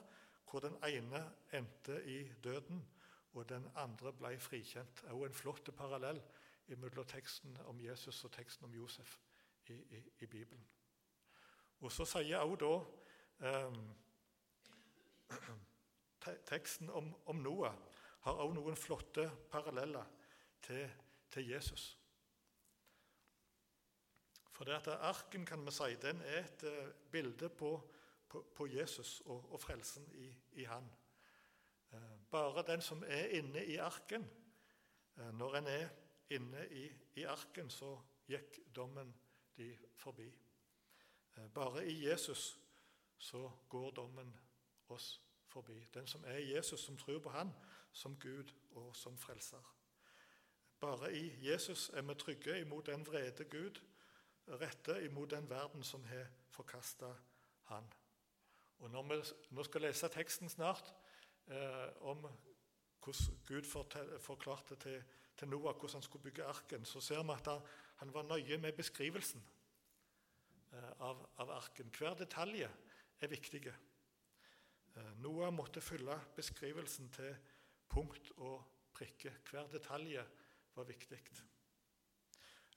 hvor 0.50 0.60
den 0.60 0.78
ene 0.84 1.22
endte 1.54 2.06
i 2.06 2.24
døden, 2.44 2.88
og 3.34 3.50
den 3.50 3.68
andre 3.76 4.14
ble 4.14 4.40
frikjent. 4.40 5.02
Det 5.02 5.10
er 5.10 5.14
Også 5.14 5.26
en 5.26 5.34
flott 5.34 5.76
parallell 5.78 6.22
mellom 6.68 7.06
teksten 7.06 7.58
om 7.66 7.82
Jesus 7.82 8.24
og 8.24 8.32
teksten 8.32 8.66
om 8.66 8.74
Josef 8.74 9.18
i, 9.68 9.74
i, 9.74 10.04
i 10.20 10.26
Bibelen. 10.26 10.66
Og 11.80 11.92
Så 11.92 12.06
sier 12.06 12.38
også 12.38 12.56
da 12.66 13.48
eh, 13.50 13.74
Teksten 16.46 16.90
om, 16.90 17.16
om, 17.26 17.36
Noah 17.36 17.74
har 18.26 18.34
også 18.34 18.54
noen 18.58 18.76
flotte 18.76 19.30
paralleller 19.52 20.06
til, 20.62 20.90
til 21.32 21.48
Jesus. 21.48 21.98
For 24.52 24.68
det 24.68 24.74
at 24.82 24.88
Arken 24.88 25.46
kan 25.46 25.64
vi 25.66 25.72
si, 25.72 25.96
den 26.02 26.22
er 26.22 26.44
et 26.44 26.64
uh, 26.68 26.90
bilde 27.12 27.50
på, 27.50 27.72
på, 28.30 28.42
på, 28.56 28.68
Jesus 28.68 29.22
og, 29.26 29.52
og 29.52 29.62
frelsen 29.62 30.06
i, 30.14 30.30
i 30.52 30.64
han. 30.64 30.90
Uh, 31.92 32.20
bare 32.32 32.64
den 32.68 32.82
som 32.82 33.04
er 33.08 33.26
inne 33.40 33.66
i 33.66 33.76
arken, 33.76 34.30
uh, 35.18 35.32
når 35.38 35.56
en 35.56 35.68
er 35.68 35.90
inne 36.30 36.68
i, 36.72 36.86
i 37.16 37.24
arken, 37.24 37.70
så 37.70 37.96
gikk 38.30 38.60
dommen 38.76 39.16
de 39.58 39.78
forbi. 39.98 40.28
Eh, 41.38 41.50
bare 41.54 41.86
i 41.88 42.06
Jesus 42.08 42.60
så 43.18 43.52
går 43.70 43.92
dommen 43.92 44.40
oss 44.88 45.22
forbi. 45.48 45.88
Den 45.94 46.08
som 46.08 46.24
er 46.26 46.38
Jesus, 46.38 46.80
som 46.80 46.98
tror 46.98 47.20
på 47.20 47.30
Han 47.30 47.54
som 47.92 48.20
Gud 48.20 48.54
og 48.72 48.96
som 48.96 49.18
frelser. 49.18 49.76
bare 50.80 51.14
i 51.14 51.50
Jesus 51.50 51.90
er 51.90 52.02
vi 52.02 52.14
trygge 52.14 52.60
imot 52.60 52.86
den 52.86 53.06
vrede 53.06 53.46
Gud 53.46 53.82
retter 54.48 55.00
imot 55.00 55.32
den 55.32 55.50
verden 55.50 55.84
som 55.84 56.04
har 56.04 56.28
forkasta 56.50 57.14
Han. 57.64 57.94
Og 58.80 58.92
Når 58.92 59.04
vi 59.04 59.18
nå 59.56 59.64
skal 59.68 59.82
lese 59.84 60.08
teksten 60.08 60.50
snart 60.50 60.94
eh, 61.52 61.90
om 62.08 62.24
hvordan 63.04 63.40
Gud 63.48 63.68
forklarte 64.20 64.76
til, 64.76 65.04
til 65.38 65.48
Noah 65.48 65.76
hvordan 65.76 66.00
han 66.00 66.06
skulle 66.06 66.24
bygge 66.24 66.46
arken, 66.46 66.86
så 66.86 67.02
ser 67.02 67.24
vi 67.24 67.36
at 67.36 67.50
han 68.00 68.14
var 68.14 68.24
nøye 68.24 68.58
med 68.58 68.74
beskrivelsen 68.78 69.44
eh, 70.74 70.92
av, 71.00 71.26
av 71.38 71.52
arken. 71.60 71.92
Hver 71.98 72.16
detalj 72.20 72.64
er 72.64 73.28
viktig. 73.28 73.66
Eh, 73.68 75.14
Noah 75.24 75.52
måtte 75.54 75.82
følge 75.82 76.16
beskrivelsen 76.36 77.12
til 77.16 77.36
punkt 77.90 78.32
og 78.38 78.64
prikke. 78.94 79.36
Hver 79.50 79.68
detalj 79.72 80.20
var 80.76 80.88
viktig. 80.88 81.20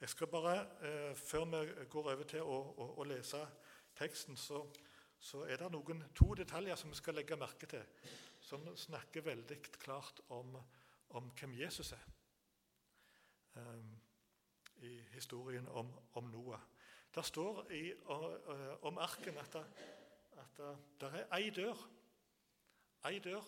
Jeg 0.00 0.08
skal 0.08 0.26
bare, 0.26 0.66
eh, 0.82 1.14
Før 1.16 1.44
vi 1.44 1.84
går 1.84 2.12
over 2.12 2.24
til 2.24 2.42
å, 2.42 2.58
å, 2.76 2.94
å 2.98 3.04
lese 3.04 3.46
teksten, 3.94 4.36
så, 4.36 4.64
så, 5.22 5.44
er 5.46 5.60
det 5.60 5.70
noen 5.70 6.02
to 6.18 6.32
detaljer 6.34 6.78
som 6.78 6.90
vi 6.90 6.98
skal 6.98 7.14
legge 7.14 7.38
merke 7.38 7.68
til, 7.70 7.84
som 8.42 8.64
snakker 8.76 9.22
veldig 9.22 9.58
klart 9.78 10.20
om, 10.34 10.56
om 11.14 11.30
hvem 11.38 11.54
Jesus 11.60 11.92
er 11.94 12.06
um, 13.54 13.92
i 14.82 14.96
historien 15.14 15.68
om, 15.68 15.92
om 16.18 16.30
Noah. 16.32 16.60
Det 17.14 17.24
står 17.28 17.70
i, 17.76 17.82
om 18.88 18.98
arken 18.98 19.38
at 19.38 19.52
det, 19.52 19.64
at 20.42 20.60
det 21.00 21.10
er 21.12 21.34
ei 21.36 21.50
dør. 21.54 21.82
Ei 23.06 23.18
dør. 23.22 23.44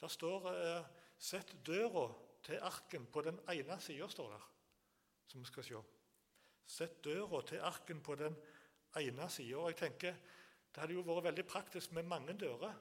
Der 0.00 0.08
står 0.08 0.50
uh, 0.50 0.84
'Sett 1.18 1.56
døra 1.66 2.08
til 2.42 2.58
arken 2.58 3.06
på 3.06 3.22
den 3.22 3.38
ene 3.50 3.76
sida', 3.78 4.08
står 4.08 4.30
der, 4.30 4.46
som 5.26 5.40
vi 5.40 5.46
skal 5.46 5.64
se. 5.64 5.82
Sett 6.66 7.04
døra 7.04 7.42
til 7.46 7.60
arken 7.62 8.00
på 8.02 8.14
den 8.14 8.36
ene 8.96 9.28
sida. 9.30 9.66
Jeg 9.66 9.76
tenker 9.76 10.14
det 10.72 10.80
hadde 10.80 10.96
jo 10.96 11.04
vært 11.04 11.28
veldig 11.28 11.44
praktisk 11.46 11.92
med 11.92 12.08
mange 12.08 12.34
dører. 12.40 12.74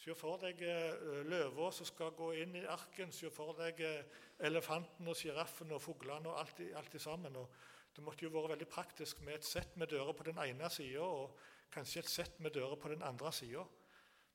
Se 0.00 0.14
for 0.16 0.40
deg 0.40 0.62
uh, 0.64 1.20
løva 1.28 1.68
som 1.76 1.84
skal 1.88 2.14
gå 2.16 2.30
inn 2.40 2.56
i 2.56 2.64
arken. 2.64 3.12
Se 3.12 3.28
for 3.34 3.52
deg 3.58 3.82
uh, 3.84 4.20
elefanten 4.48 5.08
og 5.12 5.18
sjiraffen 5.18 5.74
og 5.76 5.82
fuglene 5.84 6.32
og 6.32 6.40
alt, 6.40 6.62
alt 6.80 6.96
sammen. 7.02 7.36
Og 7.36 7.52
det 7.96 8.04
måtte 8.04 8.24
jo 8.24 8.32
vært 8.32 8.54
veldig 8.54 8.68
praktisk 8.70 9.20
med 9.26 9.36
et 9.36 9.44
sett 9.44 9.76
med 9.76 9.92
dører 9.92 10.16
på 10.16 10.24
den 10.30 10.40
ene 10.40 10.70
sida 10.72 11.04
og 11.04 11.36
kanskje 11.74 12.00
et 12.00 12.12
sett 12.12 12.40
med 12.40 12.56
dører 12.56 12.80
på 12.80 12.88
den 12.94 13.04
andre 13.04 13.32
sida. 13.32 13.66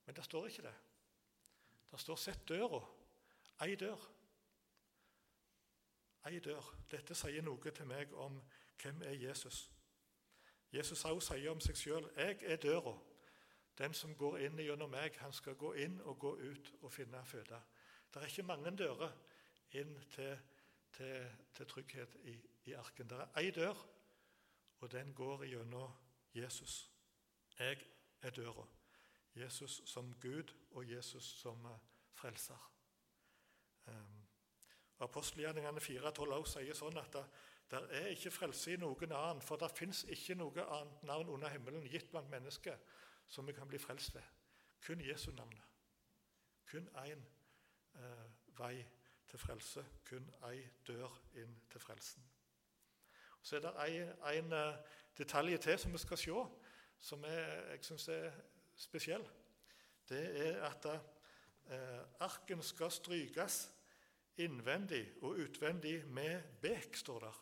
Men 0.05 0.15
det 0.15 0.25
står 0.27 0.51
ikke 0.51 0.67
det. 0.67 0.75
Det 1.91 1.99
står 1.99 2.15
'sett 2.15 2.49
døra'. 2.51 2.85
Ei 3.61 3.75
dør. 3.75 4.09
Ei 6.25 6.39
dør. 6.39 6.75
Dette 6.91 7.15
sier 7.15 7.41
noe 7.41 7.71
til 7.71 7.87
meg 7.87 8.13
om 8.13 8.41
hvem 8.81 9.01
er 9.01 9.15
Jesus. 9.15 9.71
Jesus 10.75 11.05
også 11.05 11.33
sier 11.33 11.51
om 11.51 11.59
seg 11.59 11.77
sjøl 11.77 12.09
'Jeg 12.15 12.37
er 12.43 12.55
døra'. 12.55 12.99
Den 13.77 13.93
som 13.93 14.15
går 14.15 14.37
inn 14.37 14.57
gjennom 14.57 14.89
meg, 14.89 15.17
han 15.19 15.33
skal 15.33 15.55
gå 15.55 15.73
inn 15.73 16.01
og 16.01 16.19
gå 16.19 16.35
ut 16.35 16.73
og 16.81 16.91
finne 16.91 17.25
føde. 17.25 17.61
Det 18.13 18.21
er 18.21 18.25
ikke 18.25 18.43
mange 18.43 18.77
dører 18.77 19.11
inn 19.71 20.03
til, 20.09 20.37
til, 20.93 21.25
til 21.53 21.65
trygghet 21.65 22.15
i, 22.23 22.35
i, 22.65 22.73
arken. 22.73 23.09
Det 23.09 23.17
er 23.17 23.39
ei 23.39 23.51
dør, 23.51 23.87
og 24.79 24.91
den 24.91 25.13
går 25.13 25.43
gjennom 25.45 25.91
Jesus. 26.33 26.91
Jeg 27.59 27.87
er 28.21 28.29
døra. 28.29 28.67
Jesus 29.35 29.81
som 29.85 30.13
Gud 30.21 30.53
og 30.71 30.91
Jesus 30.91 31.23
som 31.23 31.65
eh, 31.65 31.79
frelser. 32.13 32.74
Apostelgjerningene 35.05 35.81
4,12 35.81 36.49
sier 36.49 36.77
sånn 36.77 36.97
at 37.01 37.17
det, 37.71 37.81
er 37.97 38.11
ikke 38.13 38.33
frelse 38.33 38.73
i 38.73 38.79
noen 38.81 39.11
annen, 39.11 39.41
for 39.41 39.61
det 39.61 39.71
fins 39.73 40.03
ikke 40.13 40.37
noe 40.37 40.65
annet 40.65 41.05
navn 41.07 41.31
under 41.33 41.49
himmelen 41.53 41.87
gitt 41.89 42.11
blant 42.11 42.29
mennesker 42.29 42.77
som 43.27 43.47
vi 43.47 43.55
kan 43.57 43.67
bli 43.67 43.79
frelst 43.81 44.13
ved. 44.15 44.27
Kun 44.85 45.01
Jesu 45.01 45.31
navn. 45.31 45.57
Kun 46.69 46.89
én 47.05 47.25
eh, 47.95 48.27
vei 48.57 48.85
til 49.29 49.39
frelse. 49.39 49.85
Kun 50.05 50.29
ei 50.49 50.61
dør 50.87 51.13
inn 51.41 51.55
til 51.71 51.81
frelsen. 51.81 52.25
Så 53.41 53.55
er 53.55 53.65
det 53.65 53.73
en 54.37 54.53
uh, 54.53 54.77
detalj 55.17 55.57
til 55.61 55.79
som 55.79 55.93
vi 55.93 55.97
skal 56.01 56.17
se, 56.17 56.45
som 56.99 57.25
er, 57.29 57.41
jeg 57.69 57.83
syns 57.85 58.07
er 58.09 58.31
spesiell. 58.75 59.25
Det 60.09 60.21
er 60.47 60.63
at 60.65 60.85
eh, 60.89 62.01
arken 62.19 62.61
skal 62.63 62.91
strykes 62.91 63.59
innvendig 64.37 65.05
og 65.21 65.29
utvendig 65.29 66.05
med 66.07 66.41
bek, 66.61 66.95
står 66.95 67.19
der. 67.19 67.41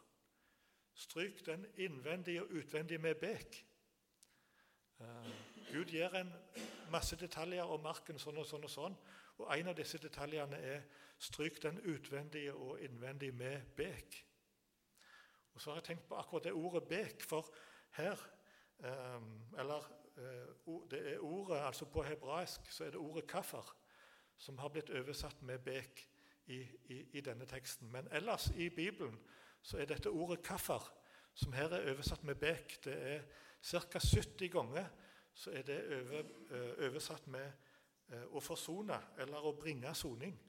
Stryk 0.94 1.46
den 1.46 1.66
innvendig 1.78 2.42
og 2.42 2.50
utvendig 2.50 3.02
med 3.02 3.16
bek. 3.16 3.66
Uh, 5.00 5.30
Gud 5.72 5.86
gir 5.86 6.14
en 6.16 6.34
masse 6.92 7.16
detaljer 7.18 7.64
om 7.66 7.82
marken 7.82 8.20
sånn 8.22 8.38
og 8.38 8.46
sånn 8.46 8.68
og 8.68 8.72
sånn. 8.72 8.98
Og 9.42 9.50
en 9.58 9.72
av 9.72 9.78
disse 9.78 9.98
detaljene 9.98 10.60
er 10.62 10.86
stryk 11.18 11.58
den 11.64 11.80
utvendige 11.90 12.54
og 12.54 12.82
innvendig 12.86 13.34
med 13.34 13.74
bek. 13.78 14.20
Og 15.54 15.62
så 15.62 15.72
har 15.72 15.82
jeg 15.82 15.90
tenkt 15.90 16.08
på 16.10 16.18
akkurat 16.18 16.46
det 16.46 16.54
ordet 16.54 16.84
bek, 16.90 17.26
for 17.26 17.50
her 17.98 18.22
um, 18.78 19.28
Eller 19.58 19.90
uh, 20.18 20.82
det 20.90 21.02
er 21.14 21.20
ordet, 21.20 21.58
altså 21.58 21.86
På 21.86 22.04
hebraisk 22.04 22.72
så 22.72 22.86
er 22.86 22.90
det 22.90 23.02
ordet 23.02 23.32
'kaffer' 23.32 23.74
som 24.38 24.58
har 24.58 24.70
blitt 24.70 24.90
oversatt 24.90 25.42
med 25.42 25.60
'bek' 25.60 26.13
i, 26.48 26.60
i, 26.86 27.02
i, 27.18 27.22
denne 27.22 27.46
teksten. 27.46 27.92
Men 27.92 28.08
ellers 28.12 28.50
i 28.56 28.70
Bibelen 28.70 29.20
så 29.62 29.78
er 29.78 29.86
dette 29.86 30.10
ordet 30.10 30.44
'kaffer', 30.44 30.94
som 31.34 31.54
her 31.54 31.70
er 31.70 31.92
oversatt 31.92 32.24
med 32.24 32.36
'bek', 32.36 32.80
det 32.84 33.16
er 33.16 33.22
ca. 33.62 34.00
70 34.00 34.50
ganger 34.52 34.88
så 35.34 35.52
er 35.52 35.62
det 35.62 36.02
over, 36.02 36.20
eh, 36.52 36.88
oversatt 36.88 37.28
med 37.28 37.52
eh, 38.10 38.24
'å 38.24 38.40
forsone' 38.40 39.02
eller 39.18 39.38
'å 39.38 39.60
bringe 39.60 39.96
soning'. 39.96 40.40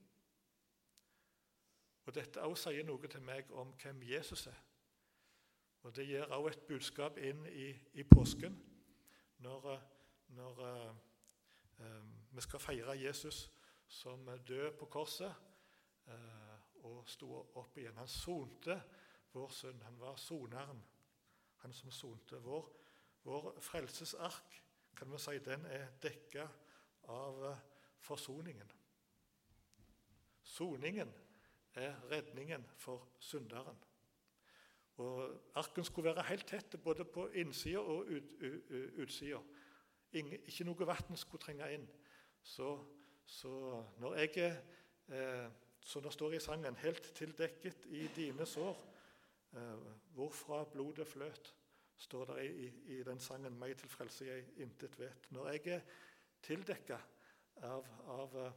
Og 2.07 2.15
Dette 2.15 2.43
også 2.43 2.71
sier 2.71 2.85
noe 2.85 3.09
til 3.09 3.23
meg 3.23 3.51
om 3.51 3.73
hvem 3.83 4.03
Jesus 4.03 4.47
er. 4.47 4.65
Og 5.83 5.97
Det 5.97 6.07
gir 6.07 6.25
også 6.25 6.49
et 6.49 6.67
budskap 6.69 7.19
inn 7.19 7.47
i, 7.47 7.75
i 7.93 8.03
påsken 8.03 8.57
når, 9.39 9.73
eh, 9.73 9.81
når 10.29 10.61
uh, 10.61 10.95
uh, 11.79 12.05
vi 12.31 12.41
skal 12.41 12.61
feire 12.61 12.99
Jesus 13.01 13.51
som 13.89 14.29
død 14.49 14.79
på 14.79 14.87
korset 14.87 15.35
og 16.85 17.09
sto 17.09 17.31
opp 17.57 17.79
igjen. 17.79 17.97
Han 17.97 18.11
sonte 18.11 18.77
vår 19.35 19.53
synd. 19.53 19.83
Han 19.83 19.99
var 20.01 20.17
soneren, 20.21 20.83
han 21.63 21.73
som 21.73 21.91
sonte. 21.91 22.39
Vår, 22.45 22.69
vår 23.25 23.51
frelsesark 23.65 24.61
kan 24.95 25.11
vi 25.11 25.19
si, 25.19 25.39
den 25.43 25.65
er 25.67 25.89
dekka 26.03 26.47
av 27.11 27.41
uh, 27.43 27.63
forsoningen. 28.05 28.71
Soningen 30.45 31.11
er 31.75 31.97
redningen 32.11 32.67
for 32.79 33.09
synderen. 33.19 33.81
Og 35.03 35.41
Arken 35.59 35.85
skulle 35.85 36.13
være 36.15 36.29
helt 36.29 36.47
tett 36.47 36.77
både 36.83 37.05
på 37.05 37.27
innsida 37.35 37.81
og 37.83 38.07
ut, 38.07 38.45
utsida. 39.03 39.41
Ikke 40.15 40.67
noe 40.69 40.87
vann 40.87 41.19
skulle 41.19 41.43
trenge 41.43 41.73
inn. 41.75 41.89
Så, 42.43 42.69
så 43.27 43.83
når 43.99 44.15
jeg 44.21 44.53
eh, 45.09 45.49
som 45.85 46.03
det 46.03 46.13
står 46.13 46.35
i 46.35 46.41
sangen, 46.41 46.77
helt 46.81 47.11
tildekket 47.17 47.87
i 47.93 48.07
dine 48.17 48.47
sår, 48.49 48.81
eh, 49.53 49.87
hvorfra 50.17 50.65
blodet 50.73 51.07
fløt, 51.09 51.55
står 51.97 52.25
det 52.25 52.45
i, 52.45 52.69
i, 52.97 53.03
den 53.03 53.21
sangen 53.21 53.59
'Meg 53.59 53.77
til 53.77 53.89
frelse 53.89 54.27
jeg 54.27 54.47
intet 54.57 54.99
vet'. 54.99 55.31
Når 55.31 55.51
jeg 55.51 55.67
er 55.67 55.81
tildekka 56.43 56.99
av, 57.63 57.87
av 58.07 58.37
uh, 58.37 58.51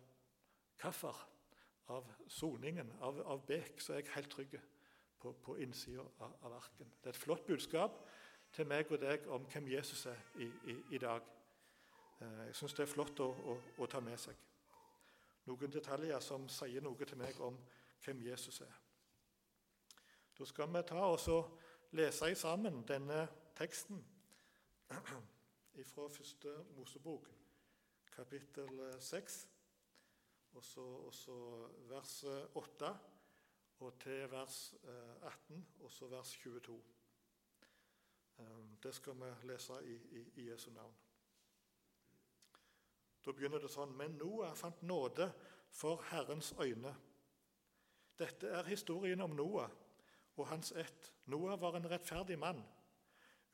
kaffer, 0.78 1.28
av 1.88 2.10
soningen, 2.28 2.92
av, 3.02 3.22
av 3.22 3.46
bek, 3.48 3.80
så 3.82 3.94
er 3.94 4.02
jeg 4.02 4.14
helt 4.16 4.32
trygg 4.32 4.58
på, 5.20 5.32
på 5.32 5.56
innsida 5.64 6.04
av, 6.20 6.34
av, 6.42 6.54
arken. 6.54 6.92
Det 7.04 7.12
er 7.12 7.16
et 7.16 7.22
flott 7.22 7.46
budskap 7.48 8.02
til 8.54 8.68
meg 8.68 8.92
og 8.92 9.02
deg 9.02 9.28
om 9.32 9.46
hvem 9.52 9.70
Jesus 9.72 10.06
er 10.06 10.20
i, 10.40 10.50
i, 10.68 10.78
i 10.98 11.02
dag. 11.02 11.24
Eh, 12.22 12.44
jeg 12.48 12.56
syns 12.60 12.76
det 12.78 12.86
er 12.86 12.92
flott 12.92 13.20
å, 13.24 13.30
å, 13.32 13.58
å, 13.78 13.88
ta 13.90 14.02
med 14.04 14.20
seg. 14.20 14.36
Noen 15.48 15.72
detaljer 15.72 16.20
som 16.24 16.48
sier 16.52 16.84
noe 16.84 17.08
til 17.08 17.20
meg 17.20 17.40
om 17.42 17.58
hvem 18.04 18.22
Jesus 18.28 18.62
er. 18.62 18.80
Da 20.38 20.46
skal 20.46 20.70
vi 20.74 20.84
ta 20.86 21.02
og 21.08 21.58
lese 21.98 22.34
sammen 22.36 22.84
denne 22.88 23.24
teksten 23.58 24.04
fra 25.92 26.08
første 26.10 26.54
Mosebok, 26.76 27.30
kapittel 28.12 28.82
6, 29.00 29.38
og 30.58 30.64
så 31.14 31.38
vers 31.90 32.24
8 32.54 32.92
og 33.80 34.00
til 34.00 34.32
vers 34.32 34.76
18, 35.22 35.56
eh, 35.56 35.84
og 35.84 35.92
så 35.92 36.08
vers 36.08 36.32
22. 36.44 36.84
Eh, 38.40 38.46
det 38.84 38.96
skal 38.96 39.14
vi 39.14 39.34
lese 39.48 39.74
i, 39.86 39.96
i, 39.96 40.32
i 40.36 40.50
Jesu 40.52 40.72
navn. 40.72 40.94
Da 43.28 43.34
begynner 43.36 43.60
det 43.60 43.68
sånn 43.68 43.92
Men 44.00 44.14
Noah 44.16 44.54
fant 44.56 44.80
nåde 44.88 45.26
for 45.76 46.00
Herrens 46.14 46.54
øyne. 46.64 46.94
Dette 48.18 48.48
er 48.56 48.70
historien 48.70 49.20
om 49.22 49.34
Noah 49.36 49.68
og 50.38 50.48
hans 50.48 50.72
ett. 50.72 51.12
Noah 51.28 51.58
var 51.60 51.76
en 51.76 51.90
rettferdig 51.92 52.38
mann, 52.40 52.62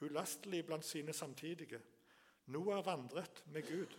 ulastelig 0.06 0.62
blant 0.68 0.86
sine 0.86 1.14
samtidige. 1.14 1.80
Noah 2.54 2.84
vandret 2.86 3.42
med 3.50 3.66
Gud. 3.66 3.96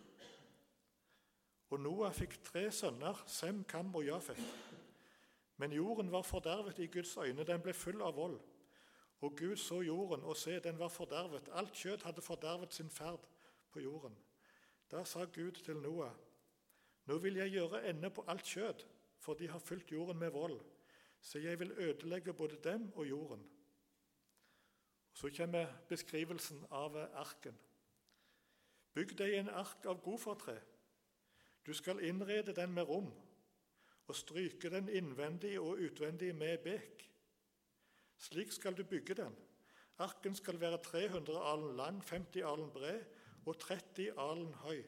Og 1.71 1.81
Noah 1.81 2.13
fikk 2.15 2.37
tre 2.45 2.69
sønner, 2.71 3.25
Sem, 3.27 3.65
Kam 3.65 3.95
og 3.95 4.05
Jafet. 4.07 4.39
Men 5.57 5.73
jorden 5.73 6.13
var 6.13 6.23
fordervet 6.23 6.79
i 6.79 6.87
Guds 6.87 7.17
øyne, 7.17 7.45
den 7.45 7.63
ble 7.63 7.75
full 7.75 8.03
av 8.03 8.15
vold. 8.15 8.39
Og 9.21 9.37
Gud 9.37 9.57
så 9.57 9.81
jorden, 9.83 10.23
og 10.23 10.37
se, 10.37 10.61
den 10.61 10.79
var 10.79 10.89
fordervet. 10.89 11.51
Alt 11.53 11.75
kjøtt 11.75 12.03
hadde 12.07 12.23
fordervet 12.23 12.75
sin 12.75 12.91
ferd 12.91 13.27
på 13.73 13.81
jorden. 13.81 14.15
Da 14.95 15.01
sa 15.05 15.25
Gud 15.25 15.53
til 15.53 15.77
Noah, 15.83 16.13
nå 17.11 17.17
vil 17.19 17.35
jeg 17.41 17.51
gjøre 17.51 17.81
ende 17.91 18.11
på 18.15 18.23
alt 18.31 18.47
kjød, 18.47 18.85
for 19.19 19.35
de 19.35 19.49
har 19.51 19.59
fylt 19.59 19.91
jorden 19.93 20.19
med 20.19 20.31
vold. 20.31 20.61
Så 21.21 21.39
jeg 21.39 21.59
vil 21.59 21.73
ødelegge 21.73 22.33
både 22.33 22.57
dem 22.65 22.93
og 22.93 23.09
jorden. 23.09 23.43
Så 25.13 25.31
kommer 25.37 25.67
beskrivelsen 25.89 26.63
av 26.71 26.95
arken. 26.97 27.59
Bygg 28.95 29.17
deg 29.19 29.35
en 29.35 29.51
ark 29.51 29.87
av 29.91 29.99
godfortre. 30.05 30.61
Du 31.67 31.73
skal 31.75 32.05
innrede 32.05 32.55
den 32.55 32.73
med 32.73 32.87
rom 32.87 33.11
og 34.07 34.15
stryke 34.17 34.71
den 34.71 34.89
innvendig 34.89 35.57
og 35.61 35.83
utvendig 35.83 36.35
med 36.35 36.59
bek. 36.59 37.03
Slik 38.19 38.53
skal 38.53 38.79
du 38.79 38.85
bygge 38.85 39.19
den. 39.25 39.35
Arken 39.99 40.39
skal 40.39 40.61
være 40.61 40.83
300 40.83 41.45
alen 41.51 41.77
lang, 41.77 42.05
50 42.05 42.47
alen 42.47 42.71
bred 42.71 43.14
og 43.47 43.59
30 43.59 44.13
alen 44.21 44.55
høy. 44.65 44.83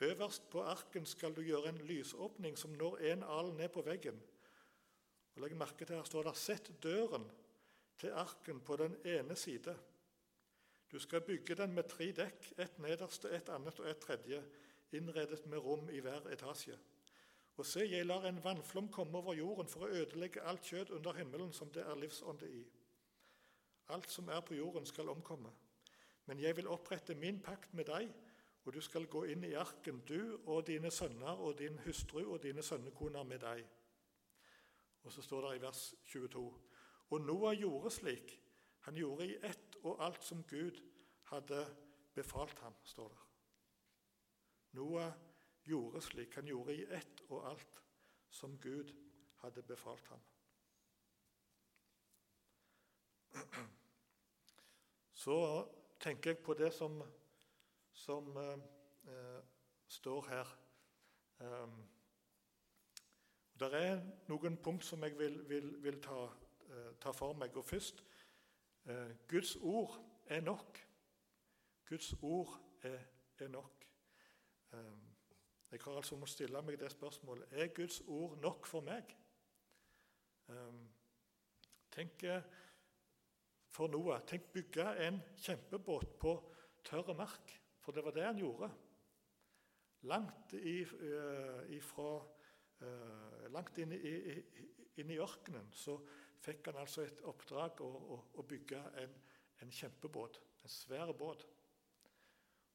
Øverst 0.00 0.50
på 0.50 0.62
arken 0.62 1.06
skal 1.06 1.34
du 1.36 1.40
gjøre 1.40 1.68
en 1.68 1.78
lysåpning 1.88 2.58
som 2.58 2.70
når 2.70 2.96
en 3.12 3.22
alen 3.22 3.56
ned 3.56 3.68
på 3.68 3.82
veggen. 3.82 4.20
Og 5.34 5.42
Legg 5.42 5.56
merke 5.56 5.84
til 5.84 5.96
her 5.96 6.04
står 6.04 6.22
det 6.22 6.36
'Sett 6.36 6.72
døren 6.82 7.30
til 7.98 8.10
arken 8.10 8.60
på 8.60 8.76
den 8.76 8.96
ene 9.04 9.36
side'. 9.36 9.76
Du 10.92 10.98
skal 10.98 11.20
bygge 11.20 11.54
den 11.54 11.72
med 11.72 11.84
tre 11.84 12.12
dekk, 12.12 12.52
ett 12.58 12.78
nederste, 12.78 13.30
ett 13.30 13.48
annet 13.48 13.80
og 13.80 13.90
ett 13.90 13.98
tredje, 13.98 14.44
innredet 14.92 15.46
med 15.46 15.58
rom 15.58 15.90
i 15.90 16.00
hver 16.00 16.28
etasje. 16.32 16.78
Og 17.56 17.66
se, 17.66 17.80
jeg 17.90 18.06
lar 18.06 18.26
en 18.28 18.44
vannflom 18.44 18.88
komme 18.92 19.18
over 19.18 19.34
jorden 19.34 19.68
for 19.68 19.86
å 19.86 19.88
ødelegge 19.88 20.42
alt 20.42 20.62
kjøtt 20.62 20.90
under 20.90 21.12
himmelen 21.12 21.52
som 21.52 21.70
det 21.72 21.82
er 21.82 21.96
livsånde 21.96 22.50
i. 22.52 22.64
Alt 23.88 24.10
som 24.10 24.28
er 24.28 24.40
på 24.40 24.54
jorden, 24.54 24.86
skal 24.86 25.08
omkomme. 25.08 25.50
Men 26.26 26.40
jeg 26.40 26.56
vil 26.56 26.68
opprette 26.68 27.14
min 27.14 27.40
pakt 27.42 27.74
med 27.74 27.84
deg, 27.90 28.10
og 28.64 28.74
du 28.74 28.80
skal 28.82 29.06
gå 29.06 29.22
inn 29.30 29.44
i 29.46 29.54
arken, 29.54 30.00
du 30.08 30.40
og 30.46 30.66
dine 30.66 30.90
sønner 30.90 31.38
og 31.38 31.58
din 31.58 31.78
hustru 31.84 32.24
og 32.24 32.42
dine 32.42 32.62
sønnekoner 32.62 33.22
med 33.22 33.38
deg. 33.44 33.62
Og 35.06 35.12
så 35.12 35.22
står 35.22 35.46
det 35.46 35.56
i 35.56 35.62
vers 35.62 35.94
22.: 36.06 36.42
Og 37.10 37.20
Noah 37.20 37.54
gjorde 37.54 37.90
slik. 37.90 38.42
Han 38.88 38.94
gjorde 38.94 39.26
i 39.26 39.36
ett 39.42 39.76
og 39.82 40.02
alt 40.04 40.24
som 40.24 40.42
Gud 40.42 40.82
hadde 41.30 41.66
befalt 42.14 42.58
ham, 42.58 42.74
står 42.84 43.08
det. 43.08 43.18
Noah 44.72 45.12
gjorde 45.64 46.00
slik. 46.00 46.34
Han 46.34 46.46
gjorde 46.46 46.74
i 46.74 46.84
ett 46.90 47.22
og 47.28 47.50
alt 47.50 47.82
som 48.30 48.58
Gud 48.58 48.92
hadde 49.42 49.62
befalt 49.62 50.08
ham. 50.08 50.20
Så 55.12 55.66
tenker 56.06 56.30
jeg 56.30 56.38
på 56.38 56.54
det 56.54 56.72
som, 56.74 57.02
som 57.92 58.36
eh, 58.36 59.38
står 59.88 60.28
her. 60.28 60.50
Um, 61.38 61.72
det 63.58 63.70
er 63.74 63.96
noen 64.30 64.58
punkt 64.62 64.84
som 64.86 65.02
jeg 65.02 65.16
vil, 65.18 65.40
vil, 65.48 65.72
vil 65.82 65.98
ta, 66.02 66.28
eh, 66.70 66.92
ta, 67.02 67.10
for 67.10 67.34
meg. 67.34 67.56
Og 67.58 67.66
først 67.66 68.04
eh, 68.86 69.16
Guds 69.28 69.56
ord 69.56 69.98
er 70.26 70.44
nok. 70.46 70.78
Guds 71.88 72.14
ord 72.22 72.54
er, 72.82 73.02
er 73.38 73.48
nok. 73.48 73.88
Um, 74.72 75.02
jeg 75.70 75.80
har 75.82 75.96
altså 75.98 76.16
må 76.16 76.26
stille 76.30 76.62
meg 76.62 76.78
det 76.78 76.92
spørsmålet 76.92 77.50
er 77.50 77.74
Guds 77.74 77.98
ord 78.06 78.38
nok 78.38 78.66
for 78.66 78.86
meg. 78.86 79.10
Um, 80.46 80.86
tenk 81.90 82.22
for 83.76 83.92
Noah 83.92 84.22
tenk 84.24 84.48
bygge 84.54 84.86
en 85.04 85.20
kjempebåt 85.36 86.16
på 86.20 86.32
tørre 86.86 87.14
mark, 87.18 87.52
for 87.82 87.92
det 87.92 88.04
var 88.06 88.14
det 88.16 88.24
han 88.24 88.40
gjorde. 88.40 88.70
Langt, 90.08 90.54
i, 90.56 90.78
uh, 90.84 91.64
ifra, 91.76 92.10
uh, 92.80 93.46
langt 93.52 93.78
inn, 93.82 93.92
i, 93.92 94.14
inn, 94.96 95.10
i, 95.10 95.18
ørkenen 95.20 95.68
så 95.74 95.98
fikk 96.40 96.70
han 96.70 96.80
altså 96.80 97.04
et 97.04 97.20
oppdrag 97.26 97.82
å, 97.84 97.90
å, 98.16 98.20
å 98.38 98.46
bygge 98.48 98.80
en, 99.02 99.16
en, 99.64 99.72
kjempebåt, 99.72 100.38
en 100.62 100.72
svær 100.72 101.12
båt. 101.18 101.44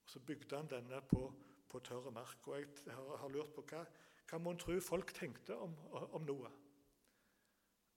Og 0.01 0.11
Så 0.11 0.21
bygde 0.27 0.59
han 0.59 0.69
denne 0.69 1.01
på 1.07 1.29
på 1.71 1.79
tørre 1.79 2.11
mark. 2.11 2.47
Og 2.47 2.59
jeg 2.59 2.95
har, 2.95 3.29
lurt 3.31 3.53
på 3.55 3.63
hva, 3.71 3.85
hva 4.29 4.39
mon 4.43 4.59
tro 4.59 4.75
folk 4.83 5.13
tenkte 5.15 5.55
om, 5.55 5.75
om 6.11 6.25
Noah? 6.27 6.57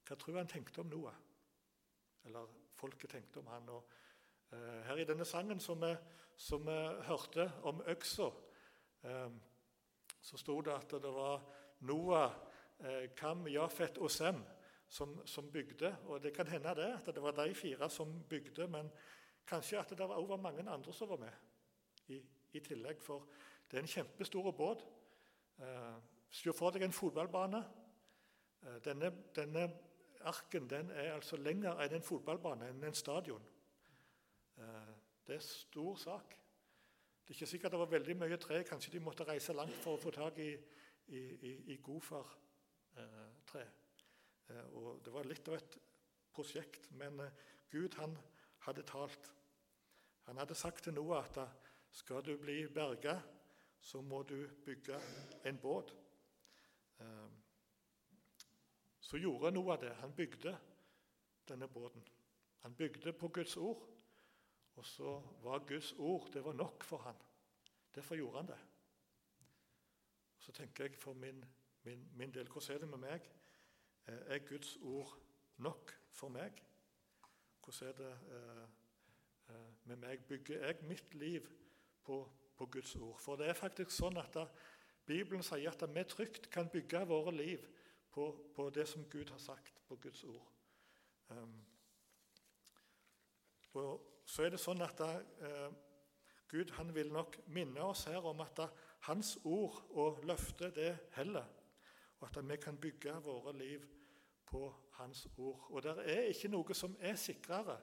Hva 0.07 0.17
tror 0.21 0.39
han 0.39 0.51
tenkte 0.51 0.85
om 0.85 0.93
Noah? 0.93 1.17
Eller 2.29 2.53
folket 2.77 3.11
tenkte 3.11 3.43
om 3.43 3.51
han. 3.53 3.69
Og, 3.69 3.91
uh, 4.53 4.81
her 4.89 5.03
i 5.03 5.07
denne 5.09 5.25
sangen 5.25 5.61
som 5.61 5.81
vi, 5.83 5.93
som 6.37 6.67
vi 6.67 6.79
hørte 7.09 7.49
om 7.63 7.83
øksa, 7.91 8.31
um, 9.03 9.41
så 10.25 10.41
sto 10.41 10.61
det 10.65 10.75
at 10.75 10.97
det 11.05 11.15
var 11.15 11.45
Noah, 11.81 12.37
uh, 12.81 13.05
Kam, 13.17 13.47
Jafet 13.49 13.99
og 13.99 14.11
Sem 14.11 14.43
som, 14.89 15.27
som, 15.27 15.51
bygde. 15.53 15.97
Og 16.07 16.23
det 16.23 16.35
kan 16.37 16.47
hende 16.47 16.75
det, 16.79 16.91
at 17.07 17.15
det 17.15 17.23
var 17.23 17.37
de 17.39 17.55
fire 17.55 17.91
som 17.91 18.23
bygde, 18.29 18.69
men 18.69 18.91
kanskje 19.47 19.79
at 19.81 19.91
det 19.91 20.09
var 20.09 20.37
mange 20.37 20.71
andre 20.71 20.93
som 20.93 21.09
var 21.09 21.17
med 21.17 21.33
i, 22.09 22.21
i 22.53 22.61
tillegg. 22.61 23.03
For 23.03 23.27
det 23.71 23.79
er 23.79 23.83
en 23.83 23.95
kjempestor 23.97 24.51
båt. 24.53 24.85
Eh, 25.59 25.97
Se 26.35 26.53
for 26.53 26.75
deg 26.75 26.83
en 26.83 26.95
fotballbane. 26.95 27.61
Eh, 28.67 28.79
denne, 28.85 29.11
denne, 29.37 29.69
arken 30.25 30.69
den 30.71 30.91
er 30.91 31.15
altså 31.15 31.37
lenger 31.37 31.81
enn 31.85 31.99
en 31.99 32.07
fotballbane, 32.07 32.69
enn 32.71 32.85
en 32.89 32.97
stadion. 32.97 33.45
Eh, 34.59 34.93
det 35.27 35.39
er 35.39 35.47
stor 35.47 35.97
sak. 36.01 36.37
Det 37.25 37.33
er 37.33 37.39
ikke 37.39 37.51
sikkert 37.55 37.73
det 37.73 37.81
var 37.81 37.93
veldig 37.93 38.17
mye 38.21 38.37
tre. 38.41 38.63
Kanskje 38.69 38.93
de 38.93 39.01
måtte 39.05 39.25
reise 39.29 39.57
langt 39.57 39.77
for 39.83 39.97
å 39.97 40.03
få 40.03 40.13
tak 40.13 40.39
i, 40.45 40.51
i, 41.09 41.21
i, 41.21 41.53
i 41.73 41.79
godfartre. 41.83 43.65
Og 44.77 45.01
det 45.05 45.13
var 45.13 45.25
litt 45.25 45.49
av 45.49 45.57
et 45.57 45.79
prosjekt, 46.35 46.91
men 47.01 47.23
Gud 47.73 47.97
han 47.97 48.13
hadde 48.67 48.85
talt. 48.87 49.31
Han 50.29 50.37
hadde 50.41 50.57
sagt 50.57 50.85
til 50.85 50.95
Noah 50.97 51.25
at 51.25 51.41
skal 51.95 52.25
du 52.27 52.37
bli 52.37 52.67
berga, 52.69 53.21
så 53.81 54.01
må 54.01 54.23
du 54.23 54.49
bygge 54.65 55.01
en 55.45 55.59
båt. 55.59 55.95
Så 59.05 59.19
gjorde 59.21 59.51
Noah 59.53 59.81
det. 59.81 59.93
Han 60.01 60.15
bygde 60.17 60.55
denne 61.49 61.69
båten. 61.69 62.05
Han 62.65 62.75
bygde 62.75 63.13
på 63.13 63.29
Guds 63.29 63.57
ord, 63.57 63.83
og 64.75 64.87
så 64.87 65.23
var 65.43 65.67
Guds 65.69 65.93
ord 65.93 66.31
det 66.33 66.45
var 66.45 66.53
nok 66.53 66.85
for 66.85 66.99
han. 67.05 67.17
Derfor 67.95 68.17
gjorde 68.17 68.37
han 68.37 68.47
det. 68.47 68.59
Så 70.39 70.53
tenker 70.53 70.85
jeg 70.85 70.97
for 70.97 71.13
min, 71.13 71.45
min, 71.83 72.09
min 72.15 72.35
del 72.35 72.49
Hvordan 72.49 72.77
er 72.77 72.79
det 72.81 72.89
med 72.89 72.99
meg? 72.99 73.29
Eh, 74.07 74.37
er 74.37 74.39
Guds 74.39 74.77
ord 74.83 75.19
nok 75.57 75.93
for 76.11 76.29
meg? 76.29 76.65
Hvordan 77.65 77.89
er 77.89 77.93
det 77.93 78.19
eh, 78.37 78.65
eh, 79.49 79.75
med 79.85 79.97
meg? 79.97 80.25
Bygger 80.25 80.67
jeg 80.67 80.85
mitt 80.89 81.15
liv 81.15 81.49
på 82.05 82.33
på 82.57 82.67
Guds 82.67 82.97
ord. 82.97 83.19
For 83.21 83.39
det 83.39 83.49
er 83.51 83.59
faktisk 83.59 83.93
sånn 83.95 84.19
at 84.21 84.35
da, 84.37 84.47
Bibelen 85.05 85.45
sier 85.45 85.73
at 85.73 85.85
vi 85.91 86.05
trygt 86.09 86.49
kan 86.53 86.71
bygge 86.73 87.05
våre 87.09 87.35
liv 87.35 87.65
på, 88.15 88.29
på, 88.55 88.69
det 88.71 88.87
som 88.89 89.05
Gud 89.11 89.31
har 89.31 89.39
sagt, 89.43 89.83
på 89.89 89.97
Guds 89.97 90.25
ord. 90.25 90.51
Um, 91.29 91.55
og 93.75 94.23
så 94.25 94.45
er 94.47 94.55
det 94.55 94.61
sånn 94.63 94.83
at 94.87 95.01
uh, 95.03 95.73
Gud 96.49 96.71
han 96.79 96.93
vil 96.95 97.11
nok 97.13 97.41
minne 97.51 97.83
oss 97.83 98.05
her 98.07 98.23
om 98.23 98.43
at 98.45 98.57
da, 98.63 98.69
Hans 99.05 99.35
ord 99.45 99.83
og 99.91 100.23
løfte 100.25 100.71
det 100.73 100.95
heller, 101.13 101.45
og 102.21 102.29
at 102.29 102.39
da, 102.39 102.45
vi 102.49 102.57
kan 102.57 102.79
bygge 102.81 103.19
våre 103.25 103.53
liv 103.59 103.83
på 104.49 104.63
Hans 104.97 105.27
ord. 105.37 105.67
Og 105.71 105.83
det 105.83 105.97
er 106.07 106.31
ikke 106.31 106.49
noe 106.49 106.77
som 106.77 106.95
er 107.01 107.19
sikrere 107.21 107.77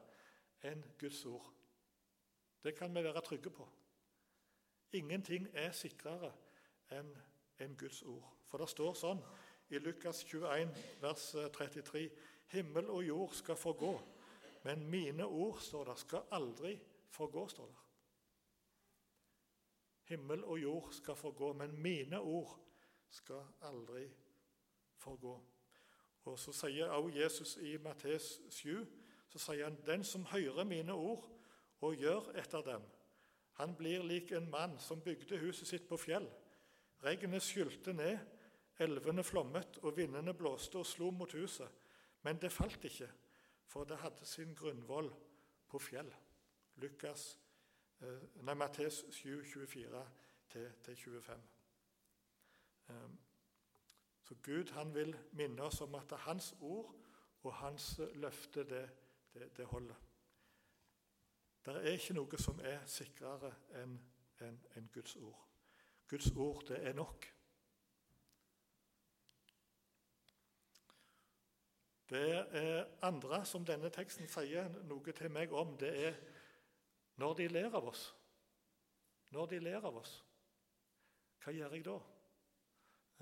enn 0.65 0.82
Guds 0.98 1.26
ord. 1.30 1.52
Det 2.63 2.74
kan 2.78 2.96
vi 2.96 3.04
være 3.04 3.22
trygge 3.22 3.52
på. 3.54 3.67
Ingenting 4.98 5.48
er 5.54 5.72
sikrere 5.76 6.32
enn 6.91 7.12
en 7.62 7.78
Guds 7.78 8.02
ord. 8.02 8.26
For 8.50 8.62
det 8.62 8.70
står 8.72 8.98
sånn 8.98 9.22
i 9.71 9.77
Lukas 9.77 10.23
21, 10.23 10.69
vers 11.01 11.36
33.: 11.53 12.10
Himmel 12.47 12.89
og 12.89 13.07
jord 13.07 13.34
skal 13.34 13.55
forgå, 13.55 14.01
men 14.63 14.88
mine 14.88 15.25
ord, 15.25 15.60
står 15.60 15.84
der, 15.84 15.95
skal 15.95 16.21
aldri 16.31 16.79
forgå. 17.10 17.47
står 17.47 17.65
der. 17.65 17.88
Himmel 20.03 20.43
og 20.43 20.62
jord 20.62 20.89
skal 20.91 21.15
forgå, 21.15 21.53
men 21.53 21.81
mine 21.81 22.19
ord 22.19 22.60
skal 23.10 23.43
aldri 23.62 24.10
forgå. 24.97 25.41
Og 26.23 26.39
Så 26.39 26.51
sier 26.51 26.89
også 26.89 27.19
Jesus 27.19 27.57
i 27.57 27.77
Mattes 27.77 28.41
7 28.49 28.86
så 29.29 29.39
sier 29.39 29.63
han, 29.63 29.77
'Den 29.86 30.03
som 30.03 30.25
hører 30.25 30.63
mine 30.63 30.93
ord 30.93 31.29
og 31.81 31.95
gjør 31.95 32.31
etter 32.36 32.62
dem, 32.62 32.81
han 33.51 33.75
blir 33.75 34.03
lik 34.03 34.31
en 34.31 34.49
mann 34.49 34.79
som 34.79 35.01
bygde 35.01 35.38
huset 35.38 35.67
sitt 35.67 35.88
på 35.88 35.97
fjell. 35.97 36.29
Regnet 37.03 37.41
skylte 37.41 37.93
ned, 37.93 38.17
elvene 38.82 39.24
flommet, 39.24 39.80
og 39.84 39.98
vindene 39.98 40.34
blåste 40.34 40.78
og 40.82 40.86
slo 40.86 41.12
mot 41.12 41.34
huset. 41.38 41.70
Men 42.22 42.41
det 42.41 42.52
falt 42.52 42.84
ikke, 42.86 43.10
for 43.65 43.84
det 43.84 43.98
hadde 44.02 44.26
sin 44.26 44.56
grunnvoll 44.56 45.13
på 45.70 45.80
fjell. 45.80 46.13
Lukas, 46.76 47.39
eh, 48.02 48.22
nei, 48.44 48.54
Mattes 48.54 49.06
7, 49.10 49.44
24-25. 49.44 51.41
Ehm, 52.89 53.20
så 54.24 54.36
Gud 54.44 54.72
han 54.72 54.94
vil 54.96 55.17
minne 55.32 55.63
oss 55.63 55.82
om 55.82 55.96
at 55.96 56.12
hans 56.26 56.56
ord 56.62 56.96
og 57.44 57.54
hans 57.54 58.00
løfte, 58.13 58.63
det, 58.70 58.89
det, 59.34 59.58
det 59.58 59.65
holder. 59.65 59.96
Det 61.65 61.76
er 61.76 61.94
ikke 61.94 62.13
noe 62.17 62.38
som 62.41 62.60
er 62.65 62.80
sikrere 62.89 63.52
enn 63.82 64.00
en, 64.41 64.58
en 64.76 64.89
Guds 64.94 65.15
ord. 65.15 65.48
Guds 66.10 66.32
ord, 66.36 66.63
det 66.67 66.88
er 66.88 66.94
nok. 66.98 67.28
Det 72.12 72.88
andre 73.08 73.45
som 73.47 73.63
denne 73.63 73.89
teksten 73.93 74.28
sier 74.28 74.67
noe 74.84 75.13
til 75.15 75.32
meg 75.32 75.54
om, 75.56 75.78
det 75.80 75.91
er 76.10 76.17
når 77.21 77.38
de 77.39 77.47
ler 77.47 77.78
av 77.78 77.88
oss. 77.88 78.10
Når 79.32 79.47
de 79.54 79.60
ler 79.63 79.86
av 79.88 79.95
oss, 80.02 80.17
hva 81.41 81.54
gjør 81.56 81.78
jeg 81.78 81.86
da? 81.88 81.95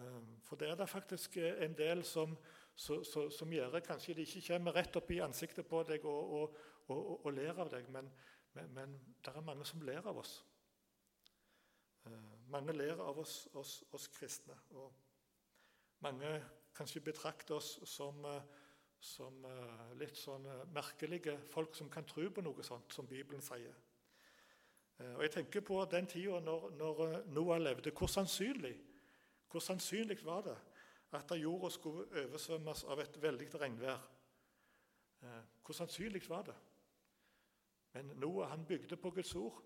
Ehm, 0.02 0.32
for 0.42 0.58
det 0.60 0.72
er 0.72 0.80
det 0.80 0.90
faktisk 0.90 1.38
en 1.38 1.76
del 1.78 2.04
som, 2.04 2.34
som, 2.76 3.04
som 3.32 3.54
gjør 3.54 3.80
Kanskje 3.86 4.16
de 4.18 4.26
ikke 4.26 4.48
kommer 4.48 4.76
rett 4.76 4.96
opp 4.96 5.12
i 5.12 5.22
ansiktet 5.24 5.68
på 5.70 5.84
deg 5.88 6.06
og, 6.10 6.34
og, 6.40 6.58
og, 6.88 7.26
og 7.26 7.34
ler 7.34 7.60
av 7.62 7.70
deg, 7.72 7.90
men, 7.94 8.10
men, 8.58 8.72
men, 8.74 8.96
det 9.26 9.36
er 9.36 9.46
mange 9.46 9.66
som 9.66 9.84
ler 9.86 10.02
av 10.08 10.18
oss. 10.24 10.40
Ehm, 12.08 12.32
mange 12.50 12.74
ler 12.74 12.98
av 13.06 13.22
oss, 13.22 13.44
oss, 13.54 13.84
oss 13.94 14.10
kristne. 14.18 14.58
Og 14.74 14.90
mange 16.02 16.40
kanskje 16.74 17.04
betrakter 17.06 17.60
oss 17.60 17.76
som, 17.86 18.26
som 19.00 19.46
eh, 19.48 19.92
litt 20.00 20.18
sånn 20.20 20.48
merkelige 20.76 21.38
folk 21.52 21.76
som 21.76 21.90
kan 21.92 22.08
tro 22.08 22.28
på 22.30 22.44
noe 22.44 22.66
sånt, 22.66 22.92
som 22.94 23.08
Bibelen 23.08 23.42
sier. 23.44 23.76
Eh, 25.00 25.14
og 25.16 25.24
Jeg 25.24 25.32
tenker 25.32 25.62
på 25.62 25.80
den 25.92 26.08
tida 26.08 26.40
når, 26.44 26.70
når 26.78 27.04
eh, 27.08 27.20
Noah 27.34 27.62
levde. 27.62 27.92
Hvor 27.92 28.08
sannsynlig, 28.08 28.76
hvor 29.52 29.64
sannsynlig 29.64 30.20
var 30.26 30.42
det 30.50 30.58
at 31.18 31.32
jorda 31.40 31.70
skulle 31.74 32.26
oversvømmes 32.26 32.84
av 32.84 33.00
et 33.02 33.22
veldig 33.22 33.48
regnvær? 33.62 34.02
Eh, 35.24 35.40
hvor 35.66 35.74
sannsynlig 35.74 36.24
var 36.30 36.44
det? 36.52 36.58
Men 37.94 38.12
Noah 38.20 38.50
han 38.50 38.66
bygde 38.66 38.98
på 38.98 39.12
Guds 39.12 39.36
ord, 39.36 39.64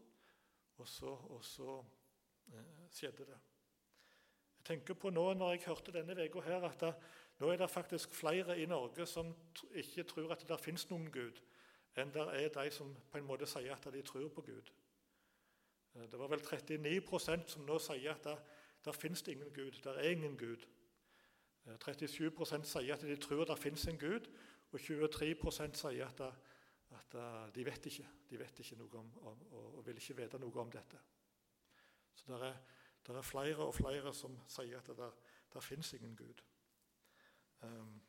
og 0.77 0.87
så, 0.87 1.09
og 1.09 1.43
så 1.45 1.79
eh, 2.53 2.85
skjedde 2.91 3.25
det. 3.27 3.39
Jeg 4.57 4.65
tenker 4.69 4.95
på 4.95 5.09
nå 5.11 5.25
når 5.33 5.57
jeg 5.57 5.65
hørte 5.65 5.91
denne 5.91 6.15
uka 6.15 6.41
her, 6.45 6.63
at 6.69 6.79
det, 6.79 6.93
nå 7.43 7.49
er 7.51 7.57
det 7.59 7.69
faktisk 7.69 8.13
flere 8.15 8.55
i 8.59 8.65
Norge 8.65 9.05
som 9.05 9.33
ikke 9.71 10.03
tror 10.03 10.31
at 10.31 10.45
det 10.47 10.59
finnes 10.63 10.85
noen 10.89 11.09
Gud, 11.11 11.41
enn 11.99 12.13
det 12.15 12.23
er 12.39 12.53
de 12.55 12.71
som 12.71 12.93
på 13.11 13.19
en 13.19 13.25
måte 13.27 13.47
sier 13.51 13.73
at 13.75 13.87
de 13.91 14.01
tror 14.01 14.29
på 14.31 14.41
Gud. 14.41 14.69
Eh, 15.95 16.05
det 16.11 16.19
var 16.19 16.31
vel 16.31 16.39
39% 16.39 17.51
som 17.51 17.65
nå 17.67 17.79
sier 17.83 18.13
at 18.13 18.23
det, 18.23 18.37
det 18.85 18.95
finnes 18.95 19.25
ingen 19.27 19.51
Gud. 19.51 19.81
Det 19.83 19.91
er 19.91 20.15
ingen 20.15 20.37
Gud. 20.37 20.63
37 21.83 22.29
eh, 22.31 22.63
sier 22.63 22.95
at 22.95 23.03
de 23.03 23.19
tror 23.19 23.43
det 23.51 23.59
finnes 23.59 23.85
en 23.91 23.99
Gud, 23.99 24.31
og 24.71 24.79
23 24.79 25.75
sier 25.81 26.07
at, 26.07 26.23
at 26.95 27.19
de 27.55 27.65
vet 27.65 27.91
ikke 27.91 28.07
De 28.29 28.39
vet 28.39 28.59
ikke 28.59 28.79
noe 28.79 29.03
om, 29.03 29.11
om, 29.27 29.43
og 29.51 29.85
vil 29.85 29.99
ikke 29.99 30.17
vite 30.21 30.39
noe 30.39 30.63
om 30.63 30.71
dette. 30.71 31.03
Så 32.15 32.31
det 32.31 32.47
er, 32.47 32.57
det 33.03 33.15
er 33.17 33.21
flere 33.21 33.67
og 33.67 33.75
flere 33.75 34.13
som 34.13 34.39
sier 34.47 34.79
at 34.79 34.95
det, 34.95 35.11
det 35.53 35.63
finnes 35.63 35.93
ingen 35.93 36.15
Gud. 36.15 36.41
Um, 37.63 38.01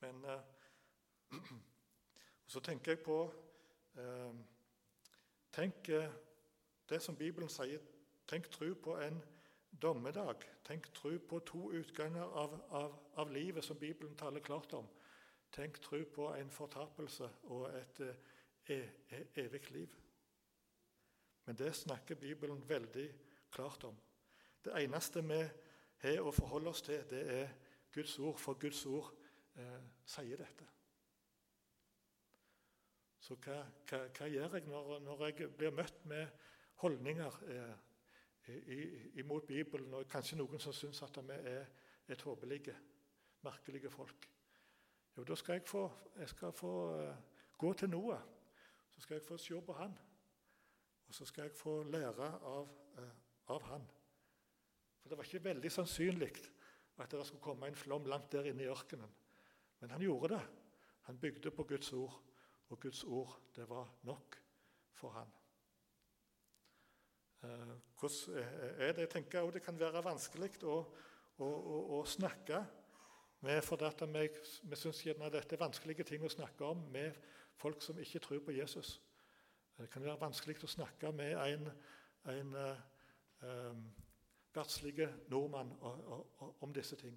men 0.00 0.24
uh, 0.24 0.40
så 2.52 2.60
tenker 2.60 2.92
jeg 2.92 3.02
på 3.04 3.18
um, 3.94 4.44
Tenk 5.52 5.88
det 6.88 7.00
som 7.02 7.16
Bibelen 7.16 7.48
sier, 7.50 7.80
tenk 8.28 8.50
tro 8.52 8.68
på 8.74 8.94
en 9.00 9.16
dommedag. 9.82 10.44
Tenk 10.64 10.90
tro 10.94 11.18
på 11.18 11.38
to 11.38 11.70
utganger 11.72 12.22
av, 12.22 12.54
av, 12.70 12.94
av, 13.14 13.32
livet 13.32 13.64
som 13.64 13.76
Bibelen 13.76 14.16
taler 14.16 14.40
klart 14.40 14.72
om. 14.72 14.86
Tenk 15.52 15.80
tro 15.80 16.02
på 16.14 16.28
en 16.36 16.50
fortapelse 16.50 17.28
og 17.48 17.70
et 17.76 18.00
e, 18.04 18.78
e, 19.10 19.22
evig 19.36 19.70
liv. 19.70 19.94
Men 21.44 21.56
det 21.56 21.74
snakker 21.74 22.14
Bibelen 22.14 22.68
veldig 22.68 23.08
klart 23.50 23.84
om. 23.84 23.96
Det 24.64 24.74
eneste 24.76 25.22
vi 25.24 25.40
har 26.02 26.20
å 26.20 26.32
forholde 26.32 26.70
oss 26.70 26.82
til, 26.84 27.00
det 27.10 27.22
er 27.32 27.48
Guds 27.94 28.18
ord, 28.18 28.38
for 28.38 28.58
Guds 28.60 28.84
ord 28.86 29.12
eh, 29.56 29.80
sier 30.06 30.40
dette. 30.40 30.66
Så 33.20 33.36
hva, 33.44 33.58
hva, 33.88 34.04
hva 34.16 34.30
gjør 34.30 34.56
jeg 34.56 34.68
når, 34.68 34.98
når 35.04 35.24
jeg 35.26 35.50
blir 35.56 35.74
møtt 35.76 36.04
med 36.08 36.26
holdninger 36.80 37.40
eh, 37.52 37.76
imot 39.20 39.46
Bibelen, 39.46 39.94
og 39.94 40.08
kanskje 40.08 40.38
noen 40.38 40.60
som 40.62 40.72
syns 40.72 41.02
at 41.04 41.18
vi 41.20 41.36
er, 41.36 41.66
er 42.08 42.20
tåpelige, 42.20 42.76
merkelige 43.44 43.90
folk. 43.92 44.28
Jo, 45.16 45.24
da 45.28 45.36
skal 45.36 45.58
jeg 45.58 45.66
få, 45.66 45.82
jeg 46.16 46.28
skal 46.30 46.52
få 46.54 46.72
uh, 46.94 47.14
gå 47.58 47.72
til 47.72 47.90
Noah. 47.90 48.20
Så 48.94 49.00
skal 49.00 49.18
jeg 49.18 49.26
få 49.26 49.36
se 49.36 49.60
på 49.66 49.72
han. 49.72 49.92
Og 51.08 51.14
så 51.14 51.26
skal 51.26 51.48
jeg 51.48 51.56
få 51.58 51.82
lære 51.82 52.28
av, 52.48 52.70
uh, 52.98 53.10
av 53.54 53.62
han. 53.72 53.84
For 55.02 55.10
det 55.10 55.18
var 55.18 55.28
ikke 55.28 55.44
veldig 55.44 55.72
sannsynlig 55.72 56.32
at 56.98 57.10
det 57.10 57.26
skulle 57.26 57.42
komme 57.42 57.68
en 57.68 57.76
flom 57.78 58.06
langt 58.06 58.32
der 58.32 58.48
inne 58.50 58.64
i 58.64 58.70
ørkenen. 58.70 59.10
Men 59.80 59.90
han 59.90 60.02
gjorde 60.02 60.34
det. 60.34 60.42
Han 61.08 61.18
bygde 61.18 61.50
på 61.50 61.64
Guds 61.64 61.92
ord, 61.92 62.22
og 62.68 62.80
Guds 62.80 63.04
ord 63.04 63.38
det 63.56 63.68
var 63.68 63.88
nok 64.02 64.36
for 64.92 65.14
han. 65.14 65.30
Eh, 67.42 67.76
hvordan 68.00 68.44
er 68.78 68.92
det? 68.92 69.00
Jeg 69.00 69.10
tenker 69.10 69.50
Det 69.50 69.62
kan 69.62 69.78
være 69.78 70.04
vanskelig 70.04 70.50
å, 70.62 70.78
å, 71.38 71.46
å, 71.46 72.00
å 72.00 72.04
snakke 72.04 72.64
med, 73.40 73.62
for 73.62 73.78
vi, 73.78 74.28
vi 74.62 74.76
syns 74.76 75.04
dette 75.04 75.54
er 75.54 75.60
vanskelige 75.60 76.04
ting 76.04 76.24
å 76.24 76.28
snakke 76.28 76.64
om 76.64 76.82
med 76.90 77.14
folk 77.56 77.82
som 77.82 77.98
ikke 77.98 78.18
tror 78.18 78.40
på 78.44 78.56
Jesus. 78.56 79.00
Det 79.78 79.90
kan 79.90 80.02
være 80.02 80.20
vanskelig 80.20 80.58
å 80.64 80.70
snakke 80.70 81.12
med 81.14 81.36
en, 81.38 81.70
en 82.26 82.54
um, 83.42 83.84
verdslig 84.58 85.08
nordmann 85.30 85.72
om 86.60 86.74
disse 86.74 86.98
ting. 86.98 87.16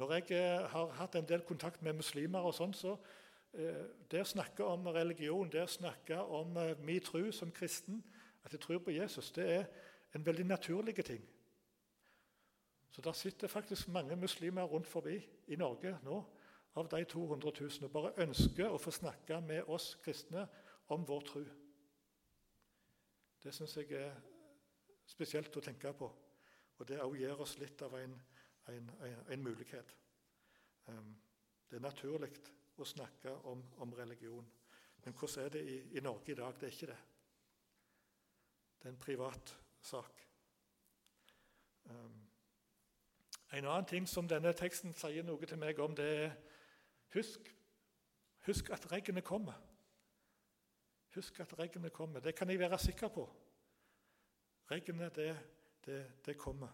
Når 0.00 0.12
jeg 0.12 0.68
har 0.72 0.94
hatt 0.98 1.14
en 1.14 1.28
del 1.28 1.44
kontakt 1.46 1.82
med 1.82 1.98
muslimer, 2.00 2.40
og 2.40 2.54
sånn, 2.56 2.72
så 2.74 2.96
uh, 2.96 3.84
det 4.10 4.22
å 4.24 4.30
snakke 4.32 4.64
om 4.64 4.88
religion, 4.94 5.50
det 5.52 5.62
å 5.66 5.70
snakke 5.70 6.18
om 6.18 6.56
uh, 6.56 6.72
min 6.80 7.04
tro 7.04 7.26
som 7.32 7.52
kristen, 7.52 8.00
at 8.42 8.56
jeg 8.56 8.64
tror 8.64 8.80
på 8.82 8.96
Jesus, 8.96 9.30
det 9.36 9.48
er 9.58 9.66
en 10.16 10.26
veldig 10.26 10.48
naturlig 10.48 10.96
ting. 11.04 11.22
Så 12.92 13.02
der 13.04 13.12
sitter 13.12 13.48
faktisk 13.48 13.88
mange 13.88 14.16
muslimer 14.16 14.64
rundt 14.68 14.86
forbi 14.86 15.16
i 15.46 15.56
Norge 15.56 15.94
nå 16.04 16.18
av 16.76 16.88
de 16.88 17.04
200 17.04 17.52
000 17.60 17.86
og 17.86 17.92
bare 17.92 18.12
ønsker 18.24 18.68
å 18.68 18.80
få 18.80 18.92
snakke 18.92 19.40
med 19.40 19.68
oss 19.68 19.94
kristne 20.04 20.46
om 20.92 21.04
vår 21.08 21.24
tro. 21.28 21.44
Det 23.42 23.54
syns 23.54 23.76
jeg 23.76 23.92
er 23.96 24.12
spesielt 25.08 25.56
å 25.56 25.64
tenke 25.64 25.92
på. 25.96 26.10
Og 26.82 26.88
det 26.88 26.96
òg 26.98 27.12
gir 27.14 27.38
oss 27.38 27.52
litt 27.60 27.82
av 27.86 27.92
en, 27.94 28.14
en, 28.72 28.88
en, 29.06 29.18
en 29.30 29.42
mulighet. 29.42 29.92
Um, 30.90 31.12
det 31.70 31.78
er 31.78 31.84
naturlig 31.84 32.32
å 32.74 32.86
snakke 32.90 33.36
om, 33.46 33.62
om, 33.84 33.92
religion. 33.94 34.48
Men 35.04 35.14
hvordan 35.14 35.44
er 35.44 35.52
det 35.54 35.62
i, 35.62 35.76
i 35.94 36.02
Norge 36.02 36.34
i 36.34 36.36
dag? 36.40 36.58
Det 36.58 36.66
er 36.66 36.74
ikke 36.74 36.88
det. 36.90 36.96
Det 38.80 38.88
er 38.88 38.96
en 38.96 38.98
privat 39.04 39.54
sak. 39.78 40.26
Um, 41.86 42.18
en 43.52 43.70
annen 43.70 43.86
ting 43.94 44.10
som 44.10 44.26
denne 44.26 44.50
teksten 44.58 44.98
sier 44.98 45.22
noe 45.22 45.46
til 45.46 45.62
meg 45.62 45.78
om, 45.86 45.94
det 45.94 46.10
er 46.24 46.36
husk, 47.14 47.46
husk 48.50 48.74
at 48.74 48.90
regnet 48.90 49.22
kommer. 49.30 49.62
Husk 51.14 51.44
at 51.46 51.54
regnet 51.62 51.94
kommer. 51.94 52.26
Det 52.26 52.34
kan 52.34 52.50
jeg 52.50 52.58
være 52.58 52.82
sikker 52.90 53.14
på. 53.14 53.30
Regnet, 54.74 55.14
det, 55.14 55.30
det, 55.86 56.02
det 56.26 56.38
kommer. 56.38 56.72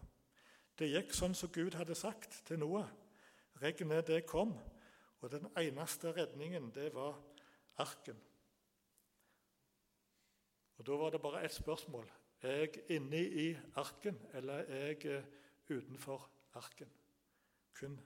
Det 0.79 0.87
gikk 0.87 1.13
sånn 1.15 1.35
som 1.35 1.51
Gud 1.51 1.75
hadde 1.75 1.95
sagt 1.97 2.41
til 2.47 2.59
Noah. 2.61 2.87
Regnet, 3.59 4.07
det 4.07 4.25
kom. 4.29 4.53
Og 5.19 5.31
den 5.31 5.49
eneste 5.59 6.13
redningen, 6.15 6.69
det 6.71 6.93
var 6.95 7.17
arken. 7.77 8.19
Og 10.79 10.85
Da 10.87 10.95
var 10.95 11.09
det 11.09 11.21
bare 11.21 11.43
ett 11.43 11.53
spørsmål. 11.53 12.11
Er 12.41 12.51
jeg 12.51 12.83
inne 12.89 13.19
i 13.19 13.57
arken, 13.75 14.19
eller 14.33 14.53
er 14.53 14.85
jeg 14.85 15.05
eh, 15.05 15.23
utenfor 15.69 16.29
arken? 16.53 16.87
Kun, 17.73 17.99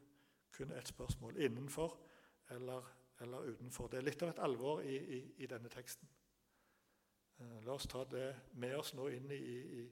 kun 0.52 0.72
ett 0.72 0.88
spørsmål 0.88 1.38
innenfor 1.38 2.00
eller, 2.50 2.84
eller, 3.22 3.38
utenfor. 3.38 3.88
Det 3.88 3.98
er 3.98 4.08
litt 4.08 4.24
av 4.24 4.30
et 4.30 4.40
alvor 4.40 4.82
i, 4.82 4.98
i, 4.98 5.20
i 5.38 5.46
denne 5.46 5.70
teksten. 5.70 6.10
Eh, 7.40 7.62
la 7.66 7.78
oss 7.78 7.88
ta 7.88 8.04
det 8.10 8.36
med 8.54 8.76
oss 8.76 8.94
nå 8.98 9.08
inn 9.14 9.30
i, 9.32 9.44
i 9.82 9.86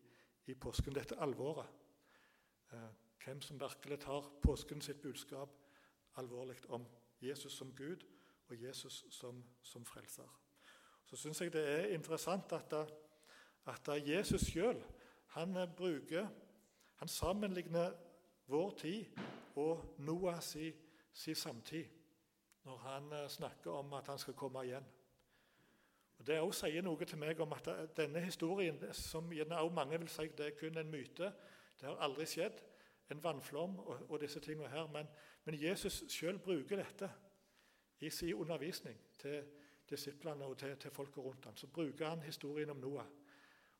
påsken, 0.59 0.95
dette 0.95 1.19
alvoret. 1.19 1.69
Eh, 2.73 2.89
hvem 3.25 3.41
som 3.41 3.59
virkelig 3.59 3.99
tar 3.99 4.31
påsken 4.41 4.81
sitt 4.81 5.01
budskap 5.01 5.49
alvorlig 6.15 6.55
om 6.69 6.85
Jesus 7.21 7.53
som 7.53 7.75
Gud 7.75 8.03
og 8.49 8.63
Jesus 8.63 9.05
som, 9.09 9.43
som 9.61 9.85
frelser. 9.85 10.39
Så 11.05 11.15
syns 11.15 11.41
jeg 11.41 11.53
det 11.53 11.63
er 11.69 11.93
interessant 11.95 12.51
at, 12.51 12.73
at 13.65 14.07
Jesus 14.07 14.41
sjøl 14.41 14.83
han 15.35 15.57
bruker 15.77 16.27
Han 16.95 17.07
sammenligner 17.07 17.91
vår 18.47 18.71
tid 18.77 19.05
og 19.55 19.95
Noah 19.97 20.41
si, 20.41 20.73
si 21.13 21.33
samtid 21.33 21.85
når 22.63 22.77
han 22.77 23.13
eh, 23.13 23.29
snakker 23.29 23.71
om 23.71 23.93
at 23.93 24.07
han 24.07 24.19
skal 24.19 24.33
komme 24.33 24.61
igjen. 24.65 24.85
Og 26.21 26.27
Det 26.27 26.35
også 26.39 26.67
sier 26.67 26.83
noe 26.85 27.05
til 27.09 27.17
meg 27.17 27.39
om 27.41 27.53
at 27.55 27.67
denne 27.97 28.21
historien, 28.21 28.75
som 28.93 29.31
også 29.31 29.69
mange 29.73 29.97
vil 29.99 30.09
si 30.13 30.27
det 30.37 30.45
er 30.45 30.57
kun 30.59 30.77
en 30.77 30.91
myte, 30.91 31.31
det 31.79 31.87
har 31.87 31.97
aldri 32.05 32.27
skjedd, 32.29 32.59
en 33.09 33.23
vannflom 33.23 33.79
og, 33.79 34.03
og 34.05 34.19
disse 34.21 34.39
tingene 34.39 34.69
her, 34.69 34.85
men, 34.93 35.07
men 35.45 35.57
Jesus 35.57 36.03
sjøl 36.13 36.37
bruker 36.39 36.77
dette 36.77 37.09
i 38.05 38.09
sin 38.13 38.35
undervisning 38.37 38.99
til 39.17 39.41
disiplene 39.89 40.45
og 40.45 40.59
til, 40.61 40.75
til 40.77 40.93
folket 40.93 41.23
rundt 41.25 41.45
ham. 41.45 41.57
Så 41.57 41.67
bruker 41.67 42.09
han 42.09 42.21
historien 42.21 42.69
om 42.69 42.77
Noah. 42.77 43.07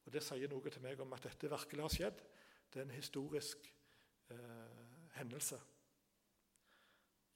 Og 0.06 0.14
Det 0.14 0.24
sier 0.26 0.50
noe 0.50 0.70
til 0.74 0.82
meg 0.82 1.00
om 1.00 1.14
at 1.14 1.28
dette 1.30 1.50
virkelig 1.50 1.84
har 1.84 1.94
skjedd. 1.94 2.24
Det 2.74 2.80
er 2.82 2.88
en 2.88 2.96
historisk 2.96 3.70
eh, 4.34 4.82
hendelse. 5.20 5.60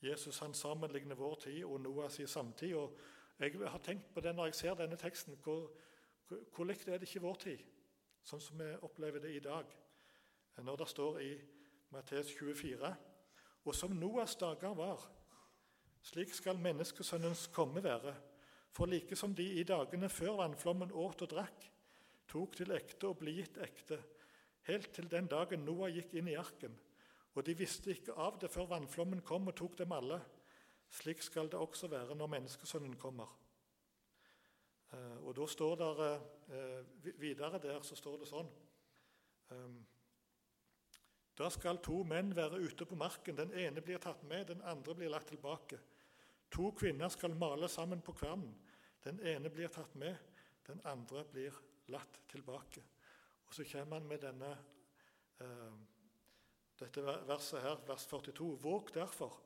Jesus 0.01 0.41
han 0.41 0.57
sammenligner 0.57 1.15
vår 1.15 1.37
tid 1.45 1.61
og 1.63 1.77
Noahs 1.85 2.17
samtid. 2.25 2.73
og 2.73 2.97
Jeg 3.39 3.51
har 3.67 3.81
tenkt 3.83 4.13
på 4.13 4.21
det 4.23 4.31
når 4.35 4.45
jeg 4.45 4.55
ser 4.55 4.77
denne 4.79 4.95
teksten. 4.95 5.35
Hvor, 5.43 5.71
hvor, 6.27 6.63
likt 6.63 6.87
er 6.87 6.99
det 6.99 7.09
ikke 7.09 7.25
vår 7.25 7.41
tid, 7.41 7.63
sånn 8.23 8.41
som 8.41 8.61
vi 8.61 8.69
opplever 8.87 9.19
det 9.19 9.33
i 9.35 9.43
dag? 9.43 9.67
Når 10.63 10.79
det 10.79 10.87
står 10.87 11.19
i 11.19 11.33
Matteus 11.91 12.31
24.: 12.31 12.93
Og 13.65 13.75
som 13.75 13.91
Noahs 13.91 14.37
dager 14.39 14.73
var, 14.77 15.03
slik 16.01 16.31
skal 16.33 16.61
menneskesønnens 16.63 17.49
komme 17.51 17.83
være. 17.83 18.15
For 18.71 18.87
like 18.87 19.15
som 19.15 19.35
de 19.35 19.45
i 19.59 19.63
dagene 19.63 20.09
før 20.09 20.39
vannflommen 20.39 20.91
åt 20.91 21.21
og 21.21 21.29
drakk, 21.31 21.67
tok 22.27 22.55
til 22.55 22.71
ekte 22.71 23.07
og 23.07 23.19
ble 23.19 23.35
gitt 23.35 23.57
ekte, 23.57 23.99
helt 24.67 24.91
til 24.93 25.11
den 25.11 25.27
dagen 25.27 25.63
Noah 25.65 25.91
gikk 25.91 26.15
inn 26.15 26.31
i 26.31 26.39
arken. 26.39 26.75
Og 27.35 27.43
de 27.45 27.55
visste 27.55 27.91
ikke 27.91 28.15
av 28.15 28.39
det 28.39 28.49
før 28.51 28.71
vannflommen 28.71 29.21
kom 29.27 29.47
og 29.47 29.55
tok 29.55 29.77
dem 29.83 29.91
alle. 29.91 30.21
Slik 30.89 31.21
skal 31.21 31.49
det 31.51 31.59
også 31.59 31.87
være 31.91 32.15
når 32.15 32.27
menneskesønnen 32.27 32.95
kommer. 32.99 33.31
Eh, 34.93 35.17
og 35.25 35.35
da 35.37 35.47
står 35.49 35.75
det 35.81 36.13
eh, 36.55 37.19
Videre 37.19 37.59
der 37.61 37.81
så 37.83 37.97
står 37.97 38.21
det 38.21 38.29
sånn 38.29 38.49
ehm, 39.53 39.79
Da 41.35 41.49
skal 41.51 41.81
to 41.83 42.03
menn 42.07 42.35
være 42.37 42.61
ute 42.63 42.85
på 42.87 42.97
marken. 42.99 43.37
Den 43.37 43.53
ene 43.53 43.81
blir 43.83 43.99
tatt 43.99 44.23
med, 44.23 44.47
den 44.47 44.61
andre 44.61 44.95
blir 44.95 45.11
lagt 45.11 45.33
tilbake. 45.33 45.79
To 46.55 46.69
kvinner 46.77 47.09
skal 47.11 47.35
male 47.35 47.67
sammen 47.67 48.01
på 48.01 48.13
kvernen. 48.15 48.53
Den 49.03 49.19
ene 49.19 49.51
blir 49.51 49.67
tatt 49.73 49.95
med, 49.99 50.15
den 50.67 50.79
andre 50.87 51.25
blir 51.29 51.57
latt 51.91 52.21
tilbake. 52.31 52.81
Og 53.45 53.53
Så 53.53 53.65
kommer 53.71 53.99
han 53.99 54.07
med 54.07 54.23
denne, 54.23 54.57
eh, 55.39 55.75
dette 56.79 57.03
verset 57.03 57.61
her, 57.61 57.83
vers 57.87 58.07
42. 58.07 58.55
Våg 58.63 58.93
derfor, 58.93 59.41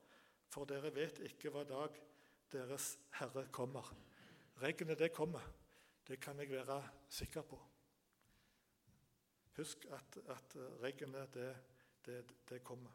for 0.50 0.66
dere 0.70 0.92
vet 0.96 1.22
ikke 1.30 1.52
hva 1.54 1.64
dag 1.68 1.98
deres 2.52 2.96
Herre 3.20 3.46
kommer. 3.54 3.86
Regnet, 4.62 5.00
det 5.00 5.12
kommer. 5.14 5.44
Det 6.08 6.20
kan 6.20 6.40
jeg 6.40 6.50
være 6.52 6.82
sikker 7.10 7.42
på. 7.42 7.60
Husk 9.58 9.86
at, 9.92 10.18
at 10.30 10.56
regnet, 10.82 11.34
det, 11.34 11.56
det, 12.06 12.24
det 12.50 12.64
kommer. 12.64 12.92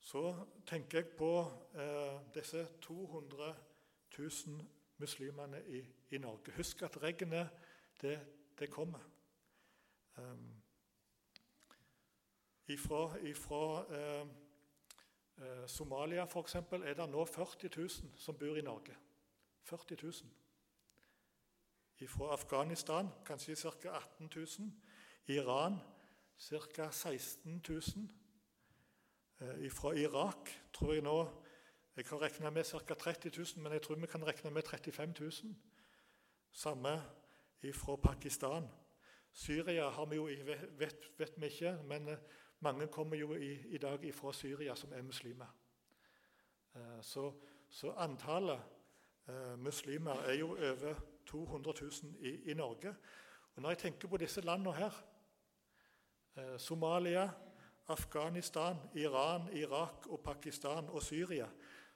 Så 0.00 0.34
tenker 0.66 0.98
jeg 0.98 1.12
på 1.18 1.32
eh, 1.74 2.20
disse 2.34 2.64
200 2.82 3.54
000 4.18 4.66
muslimene 4.96 5.62
i, 5.66 5.84
i 6.10 6.18
Norge. 6.18 6.52
Husk 6.56 6.82
at 6.82 7.02
regnet, 7.02 7.50
det, 8.00 8.16
det 8.58 8.70
kommer. 8.70 8.98
Um, 10.16 10.59
ifra, 12.72 13.18
ifra 13.26 13.84
eh, 13.90 14.26
eh, 15.38 15.66
Somalia 15.66 16.24
f.eks. 16.24 16.54
er 16.54 16.94
det 16.94 17.08
nå 17.10 17.24
40 17.24 17.70
000 17.76 17.88
som 18.16 18.38
bor 18.38 18.56
i 18.56 18.62
Norge. 18.62 18.96
40 19.62 19.96
000. 20.02 20.12
Fra 22.08 22.32
Afghanistan 22.32 23.08
kanskje 23.24 23.56
ca. 23.56 23.88
18 24.18 24.30
000. 24.36 24.72
Iran 25.26 25.76
ca. 26.38 26.90
16 26.90 27.62
000. 27.68 28.08
Eh, 29.40 29.70
fra 29.70 29.92
Irak 29.92 30.50
tror 30.72 30.92
jeg 30.92 31.02
nå 31.02 31.20
Jeg 31.96 32.06
har 32.06 32.22
regna 32.22 32.50
med 32.50 32.64
ca. 32.64 32.94
30 32.94 33.30
000, 33.36 33.62
men 33.62 33.72
jeg 33.72 33.82
tror 33.82 33.94
vi 33.94 34.06
kan 34.06 34.26
regne 34.26 34.50
med 34.50 34.62
35 34.62 35.14
000. 35.20 35.32
Samme 36.52 37.02
fra 37.74 37.96
Pakistan. 37.96 38.68
Syria 39.32 39.88
har 39.90 40.06
vi 40.06 40.16
jo, 40.16 40.28
vet, 40.78 41.10
vet 41.18 41.34
vi 41.36 41.46
ikke, 41.46 41.76
men 41.86 42.08
eh, 42.08 42.18
mange 42.60 42.88
kommer 42.88 43.16
jo 43.16 43.34
i, 43.34 43.52
i 43.74 43.78
dag 43.78 44.14
fra 44.14 44.32
Syria 44.32 44.74
som 44.76 44.92
er 44.92 45.02
muslimer. 45.02 45.50
Eh, 46.74 46.98
så, 47.02 47.32
så 47.70 47.94
antallet 47.96 48.60
muslimer 49.58 50.24
er 50.26 50.34
jo 50.40 50.56
over 50.56 50.94
200 51.26 51.74
000 51.80 52.16
i, 52.26 52.50
i 52.50 52.54
Norge. 52.54 52.94
Og 53.54 53.62
Når 53.62 53.70
jeg 53.70 53.78
tenker 53.78 54.08
på 54.08 54.16
disse 54.16 54.40
landene 54.40 54.72
her 54.74 54.96
Somalia, 56.58 57.28
Afghanistan, 57.90 58.76
Iran, 58.94 59.48
Irak 59.52 60.06
og 60.06 60.20
Pakistan 60.20 60.88
og 60.88 61.02
Syria. 61.02 61.48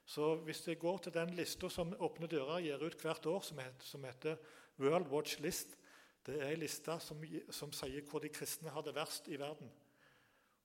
Så 0.05 0.35
hvis 0.37 0.69
jeg 0.69 0.79
går 0.79 0.99
til 0.99 1.15
den 1.15 1.31
lista 1.31 1.69
som 1.69 1.95
Åpne 2.01 2.27
dører 2.27 2.61
gir 2.61 2.83
ut 2.83 3.01
hvert 3.01 3.27
år, 3.27 3.41
som 3.41 3.59
heter, 3.59 3.87
som 3.87 4.05
heter 4.05 4.37
World 4.79 5.07
Watch 5.09 5.39
List 5.41 5.79
Det 6.27 6.43
er 6.43 6.55
en 6.55 6.59
liste 6.59 6.95
som, 7.01 7.21
som, 7.51 7.73
sier 7.73 8.03
hvor 8.09 8.19
de 8.19 8.31
kristne 8.33 8.71
har 8.73 8.81
det 8.81 8.95
verst 8.97 9.27
i 9.29 9.37
verden. 9.37 9.69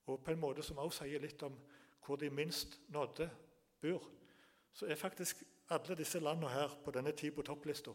Og 0.09 0.23
på 0.25 0.33
en 0.33 0.41
måte 0.41 0.65
som 0.65 0.81
også 0.81 1.05
sier 1.05 1.21
litt 1.21 1.43
om 1.45 1.55
hvor 2.05 2.17
de 2.17 2.29
minst 2.33 2.79
nådde 2.89 3.29
bor. 3.81 4.07
Så 4.73 4.87
er 4.89 4.97
faktisk 4.97 5.43
alle 5.69 5.95
disse 5.95 6.19
landene 6.19 6.49
her 6.49 6.73
på 6.83 6.91
denne 6.91 7.11
tid 7.11 7.31
på 7.35 7.45
topplista 7.45 7.93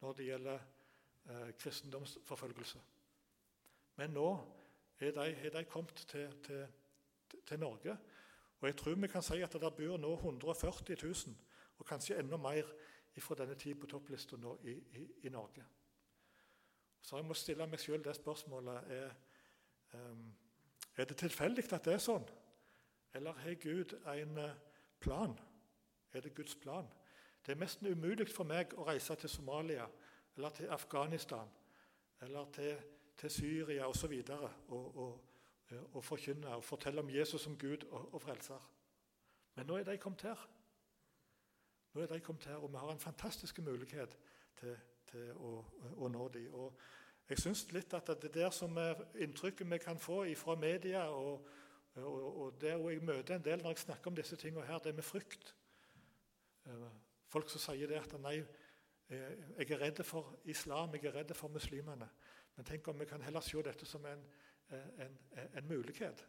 når 0.00 0.12
det 0.12 0.26
gjelder 0.26 0.58
eh, 1.30 1.52
kristendomsforfølgelse. 1.58 2.80
Men 3.96 4.10
nå 4.10 4.26
har 5.00 5.10
de, 5.10 5.50
de 5.52 5.64
kommet 5.64 6.04
til, 6.08 6.42
til, 6.44 6.66
til, 7.46 7.58
Norge. 7.58 7.96
Og 8.60 8.68
jeg 8.68 8.76
tror 8.76 8.94
vi 8.94 9.06
kan 9.06 9.22
si 9.22 9.40
at 9.42 9.52
det 9.52 9.74
bor 9.76 9.96
nå 9.96 10.12
140 10.14 10.96
000, 11.02 11.36
og 11.78 11.86
kanskje 11.86 12.18
enda 12.18 12.36
mer 12.36 12.68
fra 13.20 13.34
denne 13.34 13.54
tid 13.54 13.74
på 13.80 13.86
topplista 13.86 14.36
nå 14.36 14.58
i, 14.64 14.72
i, 14.72 15.06
i, 15.22 15.28
Norge. 15.28 15.64
Så 17.00 17.16
jeg 17.16 17.24
må 17.24 17.34
stille 17.34 17.66
meg 17.66 17.80
sjøl 17.80 18.02
det 18.04 18.16
spørsmålet 18.16 18.90
er, 18.92 19.14
um, 19.94 20.26
er 20.96 21.04
det 21.04 21.16
tilfeldig 21.20 21.64
at 21.72 21.84
det 21.84 21.94
er 21.94 22.02
sånn, 22.02 22.24
eller 23.14 23.36
har 23.42 23.60
Gud 23.60 23.94
en 24.12 24.38
eh, 24.38 24.58
plan? 25.00 25.36
Er 26.12 26.24
det 26.24 26.34
Guds 26.34 26.56
plan? 26.56 26.88
Det 27.44 27.54
er 27.54 27.60
nesten 27.60 27.88
umulig 27.92 28.28
for 28.32 28.48
meg 28.48 28.72
å 28.74 28.86
reise 28.88 29.14
til 29.20 29.30
Somalia 29.30 29.86
eller 30.36 30.54
til 30.56 30.70
Afghanistan 30.72 31.48
eller 32.24 32.48
til 32.52 32.76
til 33.16 33.30
Syria 33.30 33.86
osv. 33.88 34.12
Og, 34.28 34.50
og, 34.68 34.96
og, 34.96 35.20
og 35.92 36.04
forkynne 36.04 36.48
og 36.48 36.64
fortelle 36.64 37.00
om 37.00 37.10
Jesus 37.10 37.40
som 37.40 37.58
Gud 37.58 37.84
og, 37.90 38.14
og 38.14 38.22
frelser. 38.22 38.70
Men 39.54 39.66
nå 39.66 39.76
er 39.76 39.84
de 39.84 39.98
kommet 39.98 40.22
her. 40.22 40.48
Nå 41.94 42.02
er 42.02 42.06
de 42.06 42.20
kommet 42.20 42.44
her, 42.44 42.56
og 42.56 42.72
vi 42.72 42.76
har 42.76 42.92
en 42.92 43.00
fantastisk 43.00 43.58
mulighet 43.58 44.18
til, 44.56 44.76
til 45.10 45.32
å, 45.32 45.64
å, 45.96 46.08
nå 46.08 46.28
dem. 46.28 46.52
Og 47.26 47.32
jeg 47.34 47.42
syns 47.42 47.64
litt 47.74 47.94
at 47.98 48.10
det 48.22 48.30
der 48.34 48.52
som 48.54 48.76
er 48.78 49.00
inntrykket 49.18 49.66
vi 49.66 49.78
kan 49.82 49.98
få 49.98 50.20
fra 50.38 50.54
media, 50.54 51.08
og, 51.10 51.46
og, 51.96 52.52
det 52.60 52.76
jeg 52.76 53.02
møter 53.02 53.34
en 53.34 53.44
del 53.44 53.62
når 53.62 53.74
jeg 53.74 53.82
snakker 53.88 54.10
om 54.10 54.16
disse 54.16 54.36
tingene 54.36 54.66
her, 54.66 54.78
det 54.78 54.92
er 54.92 55.00
med 55.00 55.02
frykt. 55.02 55.54
Eh, 56.66 56.86
folk 57.26 57.50
som 57.50 57.64
sier 57.64 57.90
det 57.90 57.98
at 57.98 58.14
nei, 58.22 58.36
eh, 59.10 59.34
jeg 59.58 59.70
er 59.70 59.82
redd 59.82 60.04
for 60.06 60.36
islam, 60.44 60.94
jeg 60.94 61.10
er 61.10 61.18
redd 61.18 61.34
for 61.34 61.50
muslimene. 61.50 62.08
Men 62.56 62.64
tenk 62.64 62.88
om 62.88 63.00
vi 63.00 63.10
kan 63.10 63.22
heller 63.26 63.42
se 63.42 63.62
dette 63.62 63.86
som 63.86 64.06
en, 64.06 64.22
en, 64.70 65.18
en 65.58 65.68
mulighet 65.68 66.22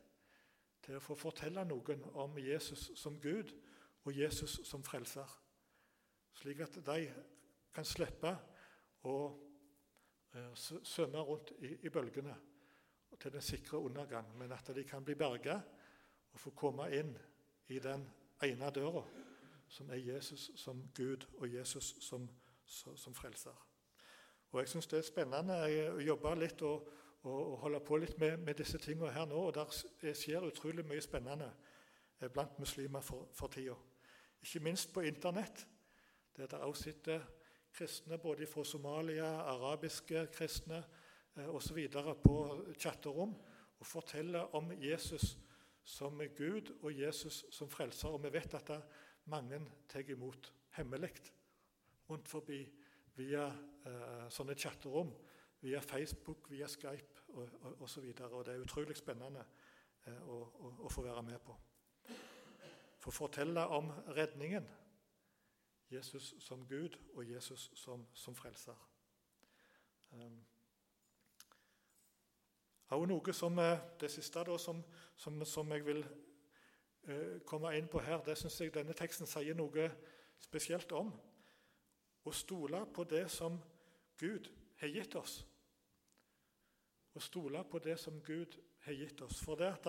til 0.81 0.97
å 0.97 1.03
få 1.03 1.15
fortelle 1.19 1.61
noen 1.67 2.03
om 2.17 2.37
Jesus 2.41 2.89
som 2.97 3.21
Gud 3.21 3.53
og 4.03 4.17
Jesus 4.17 4.59
som 4.65 4.83
frelser. 4.83 5.29
Slik 6.41 6.65
at 6.65 6.81
de 6.89 7.11
kan 7.73 7.85
slippe 7.85 8.33
å 9.05 9.17
svømme 10.55 11.19
rundt 11.19 11.51
i, 11.59 11.73
i, 11.85 11.89
bølgene 11.89 12.35
til 13.19 13.33
den 13.33 13.41
sikre 13.41 13.79
undergang, 13.79 14.37
men 14.37 14.51
at 14.51 14.71
de 14.75 14.83
kan 14.83 15.05
bli 15.05 15.15
berga 15.15 15.59
og 16.33 16.39
få 16.39 16.51
komme 16.55 16.89
inn 16.93 17.15
i 17.67 17.79
den 17.79 18.03
ene 18.43 18.69
døra, 18.71 19.03
som 19.67 19.89
er 19.89 20.03
Jesus 20.03 20.51
som 20.55 20.83
Gud 20.95 21.25
og 21.37 21.53
Jesus 21.53 21.95
som, 22.01 22.29
som 22.65 23.15
frelser. 23.15 23.67
Og 24.51 24.59
Jeg 24.59 24.69
syns 24.69 24.87
det 24.87 24.99
er 24.99 25.07
spennende 25.07 25.57
å 25.95 25.99
jobbe 26.01 26.35
litt 26.39 26.61
og, 26.63 26.87
og, 27.23 27.39
og 27.39 27.57
holde 27.65 27.81
på 27.83 27.97
litt 27.99 28.17
med, 28.19 28.37
med 28.39 28.55
disse 28.59 28.79
tingene 28.79 29.11
her 29.11 29.27
nå. 29.27 29.41
og 29.49 29.55
Der 29.55 30.13
skjer 30.15 30.47
utrolig 30.47 30.85
mye 30.87 31.03
spennende 31.03 31.49
eh, 32.21 32.29
blant 32.31 32.59
muslimer 32.59 33.03
for, 33.03 33.27
for 33.35 33.51
tida. 33.51 33.75
Ikke 34.41 34.63
minst 34.63 34.93
på 34.93 35.03
Internett, 35.03 35.65
der 36.37 36.47
det 36.47 36.61
også 36.63 36.83
sitter 36.83 37.25
kristne 37.77 38.17
både 38.17 38.47
fra 38.49 38.63
Somalia, 38.65 39.27
arabiske 39.53 40.27
kristne 40.33 40.81
eh, 41.37 41.49
osv. 41.49 41.77
på 42.23 42.37
chatterom 42.79 43.35
og 43.77 43.85
forteller 43.85 44.55
om 44.55 44.71
Jesus 44.81 45.37
som 45.87 46.21
Gud 46.35 46.73
og 46.81 46.91
Jesus 46.99 47.45
som 47.51 47.69
frelser. 47.69 48.09
Og 48.09 48.23
vi 48.23 48.33
vet 48.33 48.53
at 48.57 48.71
mange 49.25 49.61
tar 49.89 50.09
imot 50.09 50.51
hemmelig 50.77 51.13
rundt 52.09 52.27
forbi 52.27 52.61
via 53.17 53.45
eh, 53.85 54.27
sånne 54.31 54.55
chatterom, 54.55 55.11
via 55.61 55.81
Facebook, 55.81 56.49
via 56.51 56.67
Skype 56.67 57.23
osv. 57.79 58.03
Og, 58.03 58.21
og, 58.21 58.33
og 58.33 58.45
det 58.45 58.53
er 58.53 58.65
utrolig 58.65 58.97
spennende 58.97 59.45
eh, 60.05 60.19
å, 60.27 60.41
å, 60.41 60.73
å, 60.85 60.91
få 60.91 61.05
være 61.05 61.23
med 61.27 61.39
på. 61.43 61.55
For 62.97 63.11
å 63.11 63.17
fortelle 63.23 63.65
om 63.77 63.89
redningen. 64.15 64.67
Jesus 65.91 66.33
som 66.39 66.67
Gud 66.67 66.97
og 67.13 67.29
Jesus 67.29 67.71
som, 67.75 68.07
som 68.13 68.35
frelser. 68.35 68.75
Um, 70.11 70.39
og 72.95 73.07
noe 73.07 73.33
som, 73.33 73.59
eh, 73.59 73.79
Det 73.99 74.11
siste 74.11 74.43
da, 74.43 74.57
som, 74.57 74.83
som, 75.15 75.45
som 75.45 75.71
jeg 75.71 75.85
vil 75.85 76.05
uh, 77.07 77.39
komme 77.45 77.73
inn 77.77 77.87
på 77.87 77.99
her, 77.99 78.23
det 78.23 78.37
syns 78.37 78.61
jeg 78.61 78.73
denne 78.73 78.95
teksten 78.95 79.27
sier 79.27 79.55
noe 79.55 79.89
spesielt 80.39 80.91
om. 80.91 81.11
Å 82.23 82.31
stole 82.31 82.85
på 82.93 83.03
det 83.03 83.25
som 83.31 83.59
Gud 84.19 84.47
har 84.79 84.87
gitt 84.87 85.15
oss. 85.15 85.41
Å 87.15 87.19
stole 87.19 87.63
på 87.63 87.79
det 87.79 87.97
som 87.99 88.21
Gud 88.23 88.57
har 88.85 88.93
gitt 88.93 89.21
oss. 89.21 89.39
For 89.43 89.59
det 89.59 89.71
at 89.71 89.87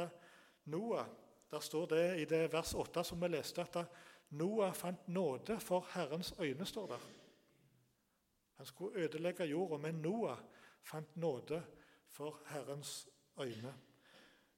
Noah, 0.71 1.07
der 1.51 1.61
står 1.61 1.87
det 1.87 2.07
i 2.21 2.25
det 2.29 2.53
vers 2.53 2.75
8 2.75 3.05
som 3.05 3.21
vi 3.23 3.29
leste, 3.29 3.63
at 3.63 3.87
Noah 4.31 4.75
fant 4.75 5.09
nåde 5.09 5.61
for 5.61 5.87
Herrens 5.95 6.35
øyne, 6.41 6.67
står 6.67 6.87
der. 6.87 7.01
Han 8.57 8.67
skulle 8.67 9.05
ødelegge 9.05 9.45
jorda, 9.45 9.77
men 9.77 9.95
Noah 9.95 10.39
fant 10.83 11.17
nåde 11.17 11.63
for 12.09 12.43
Herrens 12.47 13.09
øyne. 13.41 13.75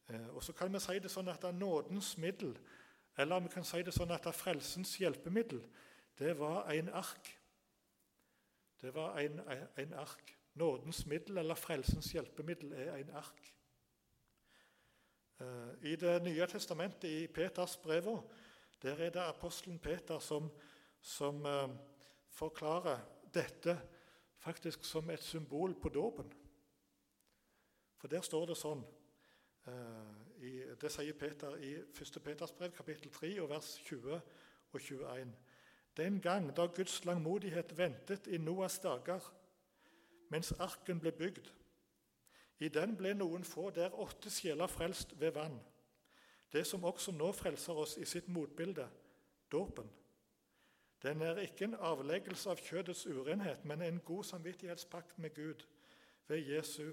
Eh, 0.08 0.28
og 0.36 0.42
Så 0.42 0.52
kan 0.52 0.72
vi 0.72 0.80
si 0.80 0.98
det 0.98 1.10
sånn 1.10 1.28
at 1.28 1.42
det 1.42 1.48
er 1.48 1.58
nådens 1.58 2.16
middel, 2.18 2.58
eller 3.18 3.40
vi 3.40 3.48
kan 3.48 3.64
si 3.64 3.82
det 3.82 3.94
sånn 3.94 4.10
at 4.10 4.24
det 4.24 4.32
er 4.32 4.38
frelsens 4.38 4.96
hjelpemiddel, 4.98 5.62
det 6.18 6.38
var 6.38 6.70
en 6.72 6.88
ark. 6.88 7.36
Det 8.80 8.94
var 8.94 9.18
en, 9.18 9.40
en 9.76 9.92
ark. 9.92 10.36
Nådens 10.54 11.06
middel 11.06 11.38
eller 11.38 11.54
frelsens 11.54 12.12
hjelpemiddel 12.12 12.72
er 12.72 12.94
en 12.96 13.10
ark. 13.10 13.54
Eh, 15.40 15.92
I 15.92 15.96
Det 15.96 16.22
nye 16.22 16.46
testamentet, 16.46 17.04
i 17.04 17.26
Peters 17.26 17.76
brev, 17.76 18.08
der 18.82 18.96
er 18.96 19.10
det 19.10 19.20
apostelen 19.20 19.78
Peter 19.78 20.18
som, 20.18 20.50
som 21.00 21.46
eh, 21.46 21.68
forklarer 22.28 23.00
dette 23.34 23.76
faktisk 24.40 24.84
som 24.84 25.10
et 25.10 25.22
symbol 25.22 25.74
på 25.74 25.88
dåpen. 25.88 26.32
For 27.96 28.08
der 28.08 28.24
står 28.24 28.46
det 28.48 28.56
sånn 28.56 28.82
eh, 29.68 30.16
i, 30.40 30.52
Det 30.80 30.88
sier 30.92 31.16
Peter 31.18 31.56
i 31.60 31.74
1. 31.76 32.20
Peters 32.24 32.52
brev, 32.56 32.72
kapittel 32.72 33.12
3, 33.12 33.34
og 33.42 33.50
vers 33.50 33.74
20 33.84 34.14
og 34.72 34.80
21. 34.80 35.34
Den 35.96 36.20
gang 36.20 36.48
da 36.56 36.64
Guds 36.66 37.04
langmodighet 37.04 37.76
ventet 37.76 38.26
i 38.26 38.38
Noas 38.38 38.78
dager, 38.80 39.20
mens 40.30 40.54
arken 40.58 41.00
ble 41.02 41.12
bygd. 41.12 41.50
I 42.60 42.68
den 42.68 42.96
ble 42.96 43.12
noen 43.16 43.44
få, 43.44 43.70
der 43.74 43.92
åtte 44.00 44.30
sjeler 44.32 44.70
frelst 44.70 45.12
ved 45.20 45.34
vann. 45.36 45.58
Det 46.52 46.66
som 46.66 46.84
også 46.84 47.12
nå 47.12 47.32
frelser 47.32 47.78
oss 47.78 47.96
i 47.96 48.04
sitt 48.04 48.28
motbilde, 48.28 48.88
dåpen. 49.52 49.90
Den 51.02 51.22
er 51.22 51.38
ikke 51.38 51.64
en 51.64 51.74
avleggelse 51.74 52.50
av 52.50 52.60
kjødets 52.60 53.06
urenhet, 53.06 53.64
men 53.64 53.82
en 53.82 54.00
god 54.04 54.24
samvittighetspakt 54.24 55.18
med 55.18 55.34
Gud 55.34 55.64
ved 56.28 56.38
Jesu 56.38 56.92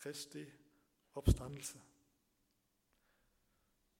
Kristi 0.00 0.44
oppstandelse. 1.14 1.78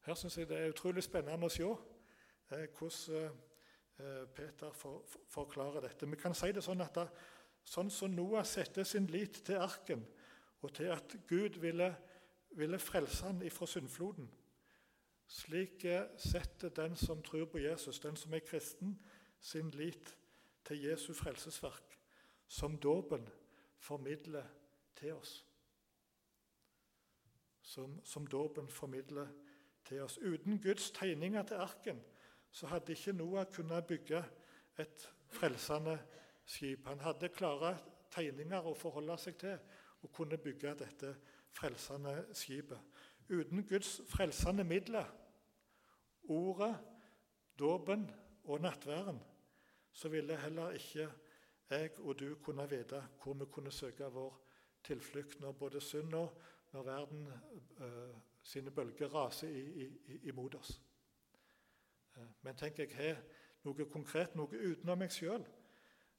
Her 0.05 0.15
syns 0.15 0.37
jeg 0.39 0.49
det 0.49 0.59
er 0.59 0.73
utrolig 0.73 1.05
spennende 1.05 1.49
å 1.49 1.53
se 1.53 1.65
eh, 1.65 2.67
hvordan 2.77 3.31
eh, 3.99 4.27
Peter 4.35 4.73
for, 4.77 5.05
for, 5.09 5.23
forklarer 5.39 5.87
dette. 5.87 6.09
Vi 6.11 6.19
kan 6.21 6.35
si 6.37 6.51
det 6.53 6.65
sånn 6.65 6.83
at 6.85 6.99
da, 6.99 7.07
sånn 7.65 7.93
som 7.93 8.13
Noah 8.13 8.45
setter 8.45 8.85
sin 8.85 9.07
lit 9.09 9.41
til 9.47 9.63
arken, 9.63 10.05
og 10.61 10.73
til 10.77 10.91
at 10.93 11.17
Gud 11.29 11.57
ville, 11.63 11.89
ville 12.59 12.81
frelse 12.81 13.25
ham 13.31 13.41
ifra 13.45 13.69
syndfloden, 13.69 14.29
slik 15.27 15.85
setter 16.17 16.69
den 16.69 16.97
som 16.97 17.23
tror 17.23 17.47
på 17.51 17.59
Jesus, 17.59 18.01
den 18.01 18.17
som 18.17 18.35
er 18.35 18.45
kristen, 18.45 18.99
sin 19.41 19.71
lit 19.71 20.17
til 20.65 20.85
Jesu 20.85 21.13
frelsesverk, 21.13 21.99
som 22.49 22.79
dåpen 22.79 23.29
formidler 23.79 24.45
til 24.97 25.15
oss. 25.15 25.45
Som, 27.63 28.01
som 28.05 28.27
dåpen 28.27 28.69
formidler 28.69 29.29
til 29.85 30.03
oss. 30.03 30.19
Uten 30.19 30.61
Guds 30.63 30.91
tegninger 30.91 31.43
til 31.43 31.55
arken 31.55 32.01
så 32.51 32.67
hadde 32.67 32.93
ikke 32.93 33.13
Noah 33.13 33.47
kunnet 33.53 33.87
bygge 33.87 34.25
et 34.79 35.09
frelsende 35.29 35.99
skip. 36.47 36.87
Han 36.87 37.01
hadde 37.01 37.33
klare 37.35 37.77
tegninger 38.15 38.67
å 38.67 38.77
forholde 38.79 39.17
seg 39.19 39.39
til 39.41 39.57
og 40.05 40.13
kunne 40.13 40.39
bygge 40.39 40.75
dette 40.79 41.15
frelsende 41.55 42.15
skipet. 42.37 42.79
Uten 43.29 43.67
Guds 43.67 44.01
frelsende 44.09 44.65
midler, 44.65 45.05
ordet, 46.23 46.79
dåpen 47.59 48.11
og 48.45 48.61
nattværen, 48.61 49.21
så 49.93 50.09
ville 50.09 50.37
heller 50.37 50.71
ikke 50.71 51.11
jeg 51.71 51.99
og 51.99 52.21
du 52.21 52.35
kunne 52.35 52.71
vite 52.71 53.03
hvor 53.23 53.35
vi 53.35 53.45
kunne 53.45 53.71
søke 53.71 54.05
vår 54.05 54.41
tilflukt 54.85 55.41
når 55.41 55.53
både 55.53 55.81
synd 55.81 56.15
og 56.15 56.41
når 56.73 56.83
verden 56.83 57.27
uh, 57.79 58.19
sine 58.43 58.71
bølger 58.71 59.15
raser 59.15 59.49
imot 60.23 60.55
oss. 60.55 60.83
Uh, 62.17 62.27
men 62.43 62.57
tenk, 62.57 62.79
jeg 62.79 62.91
har 62.97 63.23
noe 63.65 63.87
konkret, 63.91 64.35
noe 64.37 64.59
utenom 64.61 64.99
meg 64.99 65.13
sjøl. 65.13 65.45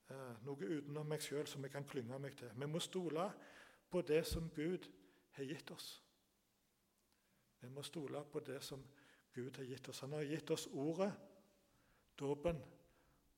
Eh, 0.05 0.33
noe 0.45 0.67
utenom 0.69 1.07
meg 1.09 1.23
sjøl 1.25 1.47
som 1.49 1.63
jeg 1.65 1.73
kan 1.73 1.85
klynge 1.87 2.17
meg 2.21 2.35
til. 2.37 2.51
Vi 2.53 2.67
må 2.69 2.81
stole 2.83 3.25
på 3.89 4.01
det 4.05 4.21
som 4.29 4.49
Gud 4.53 4.85
har 5.37 5.47
gitt 5.49 5.71
oss. 5.73 6.04
Vi 7.65 7.73
må 7.73 7.83
stole 7.83 8.21
på 8.31 8.39
det 8.45 8.59
som 8.63 8.83
Gud 9.33 9.57
har 9.57 9.65
gitt 9.67 9.89
oss. 9.89 10.03
Han 10.05 10.13
har 10.13 10.27
gitt 10.29 10.51
oss 10.53 10.67
ordet, 10.71 11.11
dåpen 12.19 12.61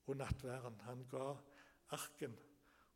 og 0.06 0.16
nattværen. 0.16 0.80
Han 0.84 1.06
ga 1.10 1.30
arken 1.96 2.36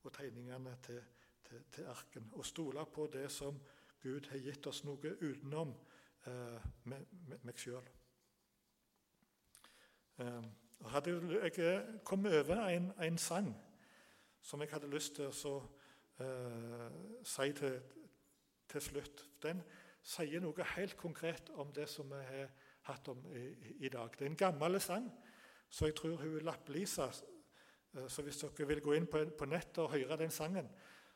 og 0.03 0.13
tegningene 0.13 0.77
til, 0.85 1.01
til, 1.49 1.65
til 1.73 1.89
arken. 1.89 2.29
Og 2.33 2.47
stole 2.47 2.85
på 2.95 3.09
det 3.13 3.31
som 3.33 3.59
Gud 4.03 4.29
har 4.31 4.45
gitt 4.45 4.67
oss, 4.67 4.85
noe 4.85 5.17
utenom 5.23 5.73
eh, 6.27 6.71
meg 6.85 7.59
sjøl. 7.59 7.87
Eh, 10.21 10.43
hadde 10.93 11.15
jeg 11.39 12.01
kommet 12.05 12.35
over 12.43 12.65
en, 12.67 12.93
en, 12.99 13.19
sang 13.19 13.53
som 14.43 14.61
jeg 14.61 14.73
hadde 14.73 14.91
lyst 14.91 15.17
til 15.17 15.31
å 15.31 15.55
eh, 16.21 16.89
si 17.25 17.53
til, 17.57 17.79
til, 18.69 18.83
slutt. 18.83 19.25
Den 19.43 19.63
sier 20.03 20.43
noe 20.43 20.67
helt 20.75 20.97
konkret 20.99 21.51
om 21.63 21.73
det 21.73 21.89
som 21.91 22.11
vi 22.11 22.23
har 22.27 22.51
hatt 22.89 23.09
om 23.09 23.21
i, 23.37 23.45
i 23.87 23.89
dag. 23.89 24.11
Det 24.19 24.27
er 24.27 24.31
en 24.33 24.37
gammel 24.37 24.81
sang, 24.81 25.07
så 25.71 25.87
jeg 25.89 25.97
tror 25.97 26.17
hun 26.17 26.43
Lapp-Lisa 26.43 27.07
eh, 27.07 28.09
Så 28.09 28.23
hvis 28.23 28.43
dere 28.43 28.69
vil 28.69 28.83
gå 28.83 28.93
inn 28.93 29.07
på, 29.07 29.23
på 29.39 29.47
nettet 29.47 29.79
og 29.79 29.93
høre 29.95 30.19
den 30.19 30.31
sangen, 30.31 30.69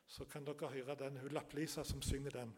så 0.07 0.25
kan 0.25 0.47
dere 0.47 0.71
høre 0.71 0.95
den 0.95 1.17
hun 1.17 1.35
Lapp-Lisa 1.35 1.85
som 1.85 2.03
synger 2.03 2.31
den. 2.31 2.55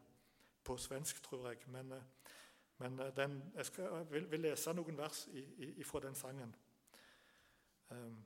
På 0.65 0.77
svensk, 0.77 1.23
tror 1.23 1.49
jeg. 1.49 1.65
Men, 1.67 1.93
eh, 1.93 2.33
men 2.79 2.99
eh, 3.01 3.15
den, 3.17 3.43
jeg, 3.57 3.67
skal, 3.67 4.07
vil, 4.11 4.31
vil, 4.31 4.41
lese 4.41 4.73
noen 4.77 4.99
vers 4.99 5.27
i, 5.33 5.45
i, 5.73 5.85
fra 5.85 6.01
den 6.01 6.15
sangen. 6.15 6.55
Um, 7.91 8.19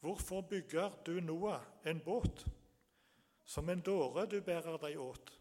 Hvorfor 0.00 0.40
bygger 0.40 0.90
du 1.06 1.20
Noah 1.20 1.60
en 1.84 2.00
båt? 2.00 2.46
Som 3.44 3.68
en 3.70 3.80
dåre 3.80 4.26
du 4.26 4.40
bærer 4.40 4.76
deg 4.78 5.00
åt. 5.00 5.35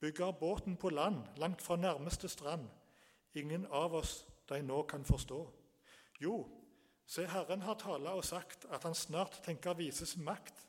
Bygger 0.00 0.32
båten 0.32 0.76
på 0.76 0.90
land, 0.90 1.24
langt 1.36 1.62
fra 1.62 1.76
nærmeste 1.76 2.28
strand. 2.28 2.68
Ingen 3.34 3.66
av 3.66 3.94
oss 3.94 4.26
de 4.48 4.62
nå 4.62 4.82
kan 4.82 5.04
forstå. 5.04 5.40
Jo, 6.20 6.48
se, 7.06 7.26
Herren 7.26 7.62
har 7.62 7.74
tala 7.74 8.16
og 8.16 8.24
sagt 8.24 8.64
at 8.70 8.82
han 8.84 8.94
snart 8.94 9.42
tenker 9.44 9.76
vise 9.78 10.06
sin 10.06 10.24
makt. 10.24 10.66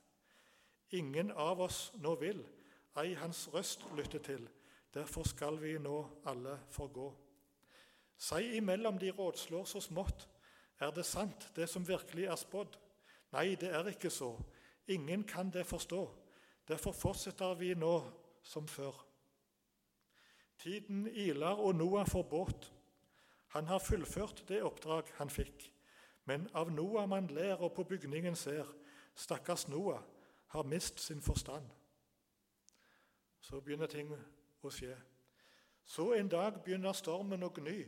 Ingen 0.92 1.32
av 1.32 1.62
oss 1.64 1.92
nå 1.96 2.16
vil 2.20 2.44
ei 3.00 3.14
hans 3.16 3.48
røst 3.54 3.86
lytte 3.96 4.20
til. 4.20 4.50
Derfor 4.94 5.24
skal 5.24 5.62
vi 5.62 5.78
nå 5.80 5.98
alle 6.28 6.58
forgå. 6.70 7.08
Sei 8.18 8.58
imellom 8.58 9.00
de 9.00 9.12
rådslår 9.12 9.66
så 9.66 9.80
smått, 9.82 10.28
er 10.82 10.92
det 10.92 11.06
sant, 11.06 11.52
det 11.56 11.70
som 11.70 11.88
virkelig 11.88 12.26
er 12.26 12.36
spådd? 12.36 12.76
Nei, 13.32 13.56
det 13.56 13.70
er 13.70 13.88
ikke 13.88 14.10
så. 14.10 14.34
Ingen 14.88 15.24
kan 15.24 15.50
det 15.54 15.66
forstå. 15.66 16.02
Derfor 16.68 16.92
fortsetter 16.92 17.54
vi 17.56 17.74
nå 17.78 17.94
som 18.44 18.68
før. 18.68 19.11
Tiden 20.62 21.08
iler, 21.08 21.58
og 21.58 21.76
Noah 21.76 22.06
får 22.08 22.24
båt. 22.30 22.74
Han 23.48 23.68
har 23.68 23.80
fullført 23.80 24.44
det 24.48 24.62
oppdrag 24.64 25.10
han 25.18 25.30
fikk. 25.30 25.72
Men 26.30 26.46
av 26.54 26.70
Noah 26.72 27.08
man 27.10 27.28
ler 27.34 27.58
og 27.58 27.74
på 27.74 27.84
bygningen 27.90 28.36
ser, 28.38 28.68
stakkars 29.18 29.68
Noah 29.68 30.04
har 30.54 30.64
mist 30.64 31.00
sin 31.00 31.22
forstand. 31.22 31.66
Så 33.42 33.60
begynner 33.60 33.90
ting 33.90 34.12
å 34.62 34.70
skje. 34.70 34.94
Så 35.84 36.12
en 36.14 36.30
dag 36.30 36.62
begynner 36.62 36.94
stormen 36.94 37.44
å 37.44 37.50
gny. 37.56 37.80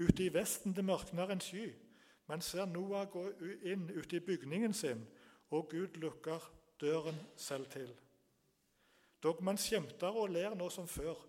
Ute 0.00 0.24
i 0.24 0.32
vesten 0.32 0.72
det 0.74 0.82
mørkner 0.84 1.30
en 1.30 1.44
sky. 1.44 1.68
Man 2.26 2.40
ser 2.40 2.64
Noah 2.66 3.04
gå 3.10 3.26
inn 3.68 3.90
ute 3.92 4.16
i 4.16 4.24
bygningen 4.24 4.72
sin, 4.72 5.04
og 5.52 5.68
Gud 5.70 6.00
lukker 6.00 6.40
døren 6.80 7.20
selv 7.36 7.68
til. 7.70 7.92
Dog 9.22 9.44
man 9.44 9.60
skjemter 9.60 10.16
og 10.16 10.32
ler 10.32 10.56
nå 10.56 10.70
som 10.72 10.88
før, 10.88 11.20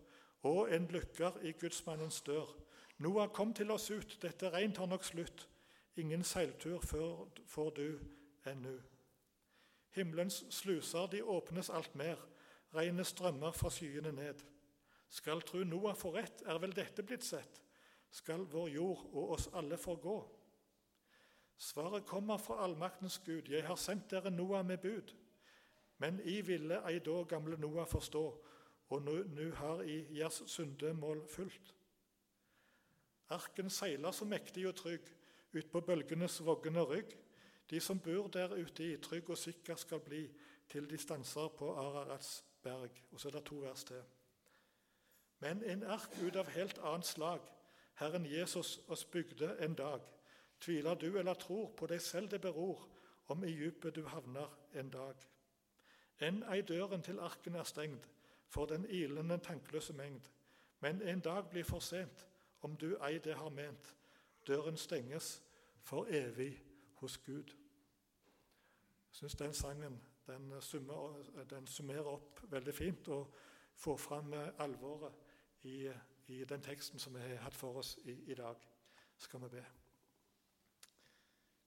og 0.45 0.69
en 0.73 0.87
lukker 0.93 1.39
i 1.41 1.51
gudsmannens 1.51 2.21
dør. 2.21 2.51
Noah, 2.97 3.29
kom 3.33 3.53
til 3.53 3.71
oss 3.71 3.89
ut, 3.91 4.17
dette 4.21 4.49
regn 4.53 4.73
tar 4.73 4.85
nok 4.85 5.03
slutt. 5.03 5.47
Ingen 5.97 6.23
seiltur 6.23 6.83
får 6.85 7.69
du 7.75 7.99
ennu. 8.45 8.75
Himmelens 9.95 10.43
sluser, 10.49 11.07
de 11.07 11.23
åpnes 11.23 11.69
alt 11.69 11.95
mer, 11.95 12.19
regnet 12.75 13.07
strømmer 13.07 13.51
fra 13.51 13.71
skyene 13.71 14.11
ned. 14.11 14.43
Skal 15.09 15.41
tru 15.41 15.63
Noah 15.63 15.95
få 15.95 16.13
rett, 16.13 16.43
er 16.45 16.59
vel 16.61 16.75
dette 16.75 17.03
blitt 17.03 17.23
sett? 17.23 17.61
Skal 18.11 18.45
vår 18.51 18.69
jord 18.69 19.05
og 19.13 19.31
oss 19.37 19.49
alle 19.53 19.77
forgå? 19.81 20.17
Svaret 21.57 22.05
kommer 22.05 22.37
fra 22.37 22.61
allmaktens 22.63 23.17
Gud, 23.25 23.49
jeg 23.49 23.63
har 23.65 23.79
sendt 23.79 24.11
dere 24.11 24.31
Noah 24.31 24.65
med 24.65 24.77
bud. 24.83 25.15
Men 25.97 26.19
I 26.27 26.41
ville 26.43 26.81
ei 26.85 26.99
da 26.99 27.23
gamle 27.23 27.57
Noah 27.57 27.87
forstå, 27.87 28.25
og 28.89 29.01
nå 29.01 29.49
har 29.55 29.81
I 29.81 30.01
deres 30.13 30.43
syndemål 30.47 31.27
fulgt. 31.27 31.75
Arken 33.29 33.69
seiler 33.69 34.11
så 34.11 34.25
mektig 34.25 34.67
og 34.67 34.75
trygg 34.75 35.07
ut 35.55 35.71
på 35.71 35.81
bølgenes 35.81 36.45
voggende 36.45 36.81
rygg. 36.81 37.15
De 37.69 37.79
som 37.79 37.99
bor 37.99 38.27
der 38.27 38.53
ute 38.53 38.83
i, 38.83 38.97
trygg 38.97 39.29
og 39.29 39.37
sikker 39.37 39.75
skal 39.75 39.99
bli, 39.99 40.29
til 40.69 40.89
de 40.89 40.97
stanser 40.97 41.47
på 41.57 41.73
Ararats 41.73 42.43
berg. 42.63 42.91
Og 43.11 43.19
så 43.19 43.27
er 43.27 43.31
det 43.31 43.43
to 43.45 43.55
vers 43.55 43.83
til. 43.83 44.03
Men 45.39 45.63
en 45.63 45.83
ark 45.83 46.09
ut 46.21 46.35
av 46.35 46.49
helt 46.49 46.77
annet 46.77 47.05
slag, 47.05 47.41
Herren 47.95 48.25
Jesus 48.25 48.79
oss 48.87 49.05
bygde 49.05 49.55
en 49.59 49.73
dag. 49.73 50.01
Tviler 50.61 50.93
du 50.93 51.17
eller 51.17 51.33
tror 51.33 51.71
på 51.77 51.87
deg 51.87 52.01
selv 52.01 52.29
det 52.29 52.41
beror, 52.41 52.87
om 53.27 53.43
i 53.43 53.51
djupet 53.51 53.95
du 53.95 54.05
havner 54.07 54.51
en 54.73 54.89
dag. 54.89 55.15
Enn 56.21 56.43
ei 56.53 56.61
døren 56.61 57.01
til 57.01 57.19
arken 57.19 57.55
er 57.55 57.67
stengt 57.67 58.14
for 58.55 58.65
den 58.65 58.85
ilende, 58.89 59.37
tankeløse 59.37 59.93
mengd. 59.93 60.29
Men 60.79 61.01
en 61.01 61.19
dag 61.19 61.49
blir 61.49 61.63
for 61.63 61.79
sent, 61.79 62.27
om 62.61 62.77
du 62.77 62.93
ei 63.03 63.17
det 63.19 63.35
har 63.35 63.49
ment. 63.49 63.95
Døren 64.47 64.77
stenges 64.77 65.43
for 65.83 66.07
evig 66.09 66.63
hos 67.01 67.17
Gud. 67.17 67.51
Jeg 69.11 69.19
syns 69.19 69.35
den 69.35 69.53
sangen 69.53 69.99
den 70.27 70.61
summerer, 70.61 71.43
den 71.49 71.67
summerer, 71.67 72.07
opp 72.15 72.39
veldig 72.51 72.73
fint 72.73 73.07
og 73.07 73.33
får 73.75 73.97
fram 73.97 74.33
alvoret 74.59 75.13
i, 75.63 75.91
i, 76.27 76.43
den 76.45 76.63
teksten 76.63 76.99
som 76.99 77.13
vi 77.13 77.27
har 77.27 77.43
hatt 77.43 77.55
for 77.55 77.81
oss 77.83 77.97
i, 78.05 78.15
i 78.31 78.33
dag. 78.33 78.55
Skal 79.17 79.43
vi 79.43 79.49
be. 79.49 79.65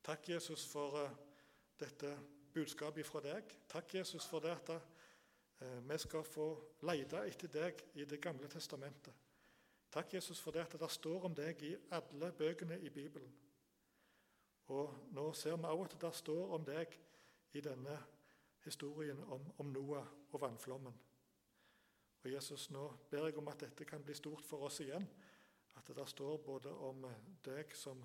Takk, 0.04 0.28
Jesus, 0.28 0.64
for 0.66 1.04
uh, 1.04 1.10
dette 1.80 2.16
budskapet 2.54 3.06
fra 3.06 3.20
deg. 3.20 3.54
Takk, 3.68 3.94
Jesus, 3.94 4.26
for 4.26 4.40
det 4.40 4.56
at 4.56 4.72
vi 5.60 5.98
skal 5.98 6.24
få 6.24 6.48
lete 6.86 7.24
etter 7.26 7.50
deg 7.50 7.82
i 7.98 8.04
Det 8.04 8.20
gamle 8.22 8.48
testamentet. 8.48 9.14
Takk, 9.90 10.14
Jesus, 10.14 10.40
for 10.40 10.52
det 10.52 10.66
at 10.66 10.76
det 10.80 10.90
står 10.90 11.24
om 11.24 11.34
deg 11.34 11.62
i 11.64 11.76
alle 11.96 12.32
bøkene 12.32 12.78
i 12.80 12.90
Bibelen. 12.90 13.32
Og 14.68 14.94
nå 15.16 15.32
ser 15.32 15.56
vi 15.56 15.64
også 15.64 15.96
at 15.96 16.00
det 16.02 16.14
står 16.14 16.54
om 16.54 16.64
deg 16.64 16.98
i 17.56 17.60
denne 17.64 17.96
historien 18.64 19.22
om, 19.32 19.46
om 19.58 19.70
Noah 19.72 20.06
og 20.32 20.40
vannflommen. 20.40 20.98
Og 22.24 22.32
Jesus, 22.32 22.70
nå 22.70 22.84
ber 23.10 23.26
jeg 23.26 23.38
om 23.38 23.48
at 23.48 23.60
dette 23.64 23.86
kan 23.88 24.04
bli 24.04 24.14
stort 24.14 24.44
for 24.44 24.68
oss 24.68 24.80
igjen. 24.84 25.06
At 25.78 25.88
det 25.96 26.08
står 26.08 26.36
både 26.44 26.74
om 26.84 27.06
deg 27.44 27.72
som 27.76 28.02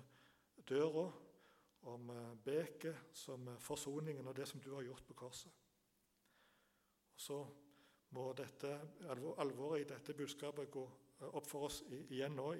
døra, 0.68 1.10
om 1.82 2.12
beket 2.44 3.12
som 3.12 3.50
forsoningen 3.60 4.26
og 4.26 4.36
det 4.36 4.48
som 4.48 4.60
du 4.60 4.72
har 4.74 4.86
gjort 4.86 5.04
på 5.04 5.14
korset. 5.14 5.63
Og 7.14 7.20
Så 7.20 7.38
må 8.14 8.32
dette, 8.32 8.80
alvoret 9.38 9.80
i 9.80 9.88
dette 9.88 10.14
budskapet 10.14 10.70
gå 10.70 10.84
opp 11.32 11.46
for 11.46 11.68
oss 11.68 11.82
igjen 11.88 12.36
nå 12.36 12.50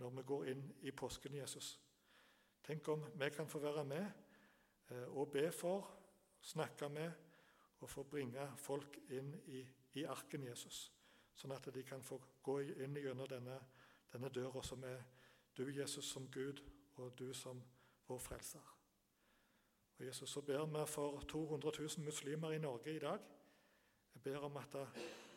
når 0.00 0.12
vi 0.16 0.22
går 0.26 0.46
inn 0.52 0.62
i 0.88 0.92
påsken, 0.96 1.34
Jesus. 1.36 1.74
Tenk 2.64 2.88
om 2.88 3.04
vi 3.20 3.28
kan 3.30 3.48
få 3.48 3.58
være 3.60 3.84
med 3.84 4.06
eh, 4.90 5.08
og 5.08 5.32
be 5.32 5.50
for, 5.52 5.90
snakke 6.40 6.88
med 6.88 7.12
og 7.80 7.90
få 7.90 8.04
bringe 8.08 8.46
folk 8.56 8.96
inn 9.12 9.34
i, 9.52 9.60
i 10.00 10.04
arken 10.04 10.44
Jesus, 10.44 10.90
sånn 11.36 11.52
at 11.56 11.68
de 11.72 11.84
kan 11.84 12.02
få 12.04 12.20
gå 12.44 12.60
inn 12.84 12.96
gjennom 12.96 13.28
denne, 13.28 13.58
denne 14.12 14.32
døra 14.32 14.62
som 14.64 14.84
er 14.84 15.02
du, 15.56 15.66
Jesus, 15.72 16.04
som 16.08 16.28
Gud, 16.32 16.60
og 16.96 17.12
du 17.18 17.32
som 17.34 17.60
vår 18.08 18.18
frelser. 18.18 18.64
Og 19.98 20.06
Jesus, 20.06 20.30
Så 20.30 20.40
ber 20.40 20.64
vi 20.64 20.86
for 20.86 21.20
200 21.28 21.72
000 21.78 22.04
muslimer 22.04 22.52
i 22.52 22.58
Norge 22.58 22.94
i 22.94 22.98
dag. 22.98 23.20
Jeg 24.20 24.32
ber 24.34 24.44
om 24.44 24.56
at 24.60 24.74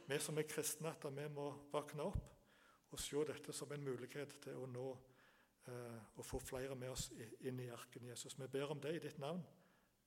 vi 0.09 0.19
som 0.19 0.37
er 0.37 0.43
kristne, 0.43 0.91
at 0.91 1.05
vi 1.15 1.27
må 1.31 1.45
våkne 1.71 2.03
opp 2.09 2.91
og 2.91 2.99
se 2.99 3.23
dette 3.29 3.55
som 3.55 3.71
en 3.71 3.85
mulighet 3.85 4.35
til 4.43 4.59
å 4.59 4.67
nå 4.67 4.87
og 5.63 6.19
eh, 6.19 6.25
få 6.27 6.39
flere 6.43 6.75
med 6.75 6.91
oss 6.91 7.07
inn 7.47 7.61
i 7.63 7.71
arken 7.71 8.11
Jesus. 8.11 8.35
Vi 8.35 8.47
ber 8.51 8.75
om 8.75 8.83
det 8.83 8.97
i 8.97 9.03
ditt 9.07 9.21
navn. 9.23 9.39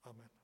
Amen. 0.05 0.36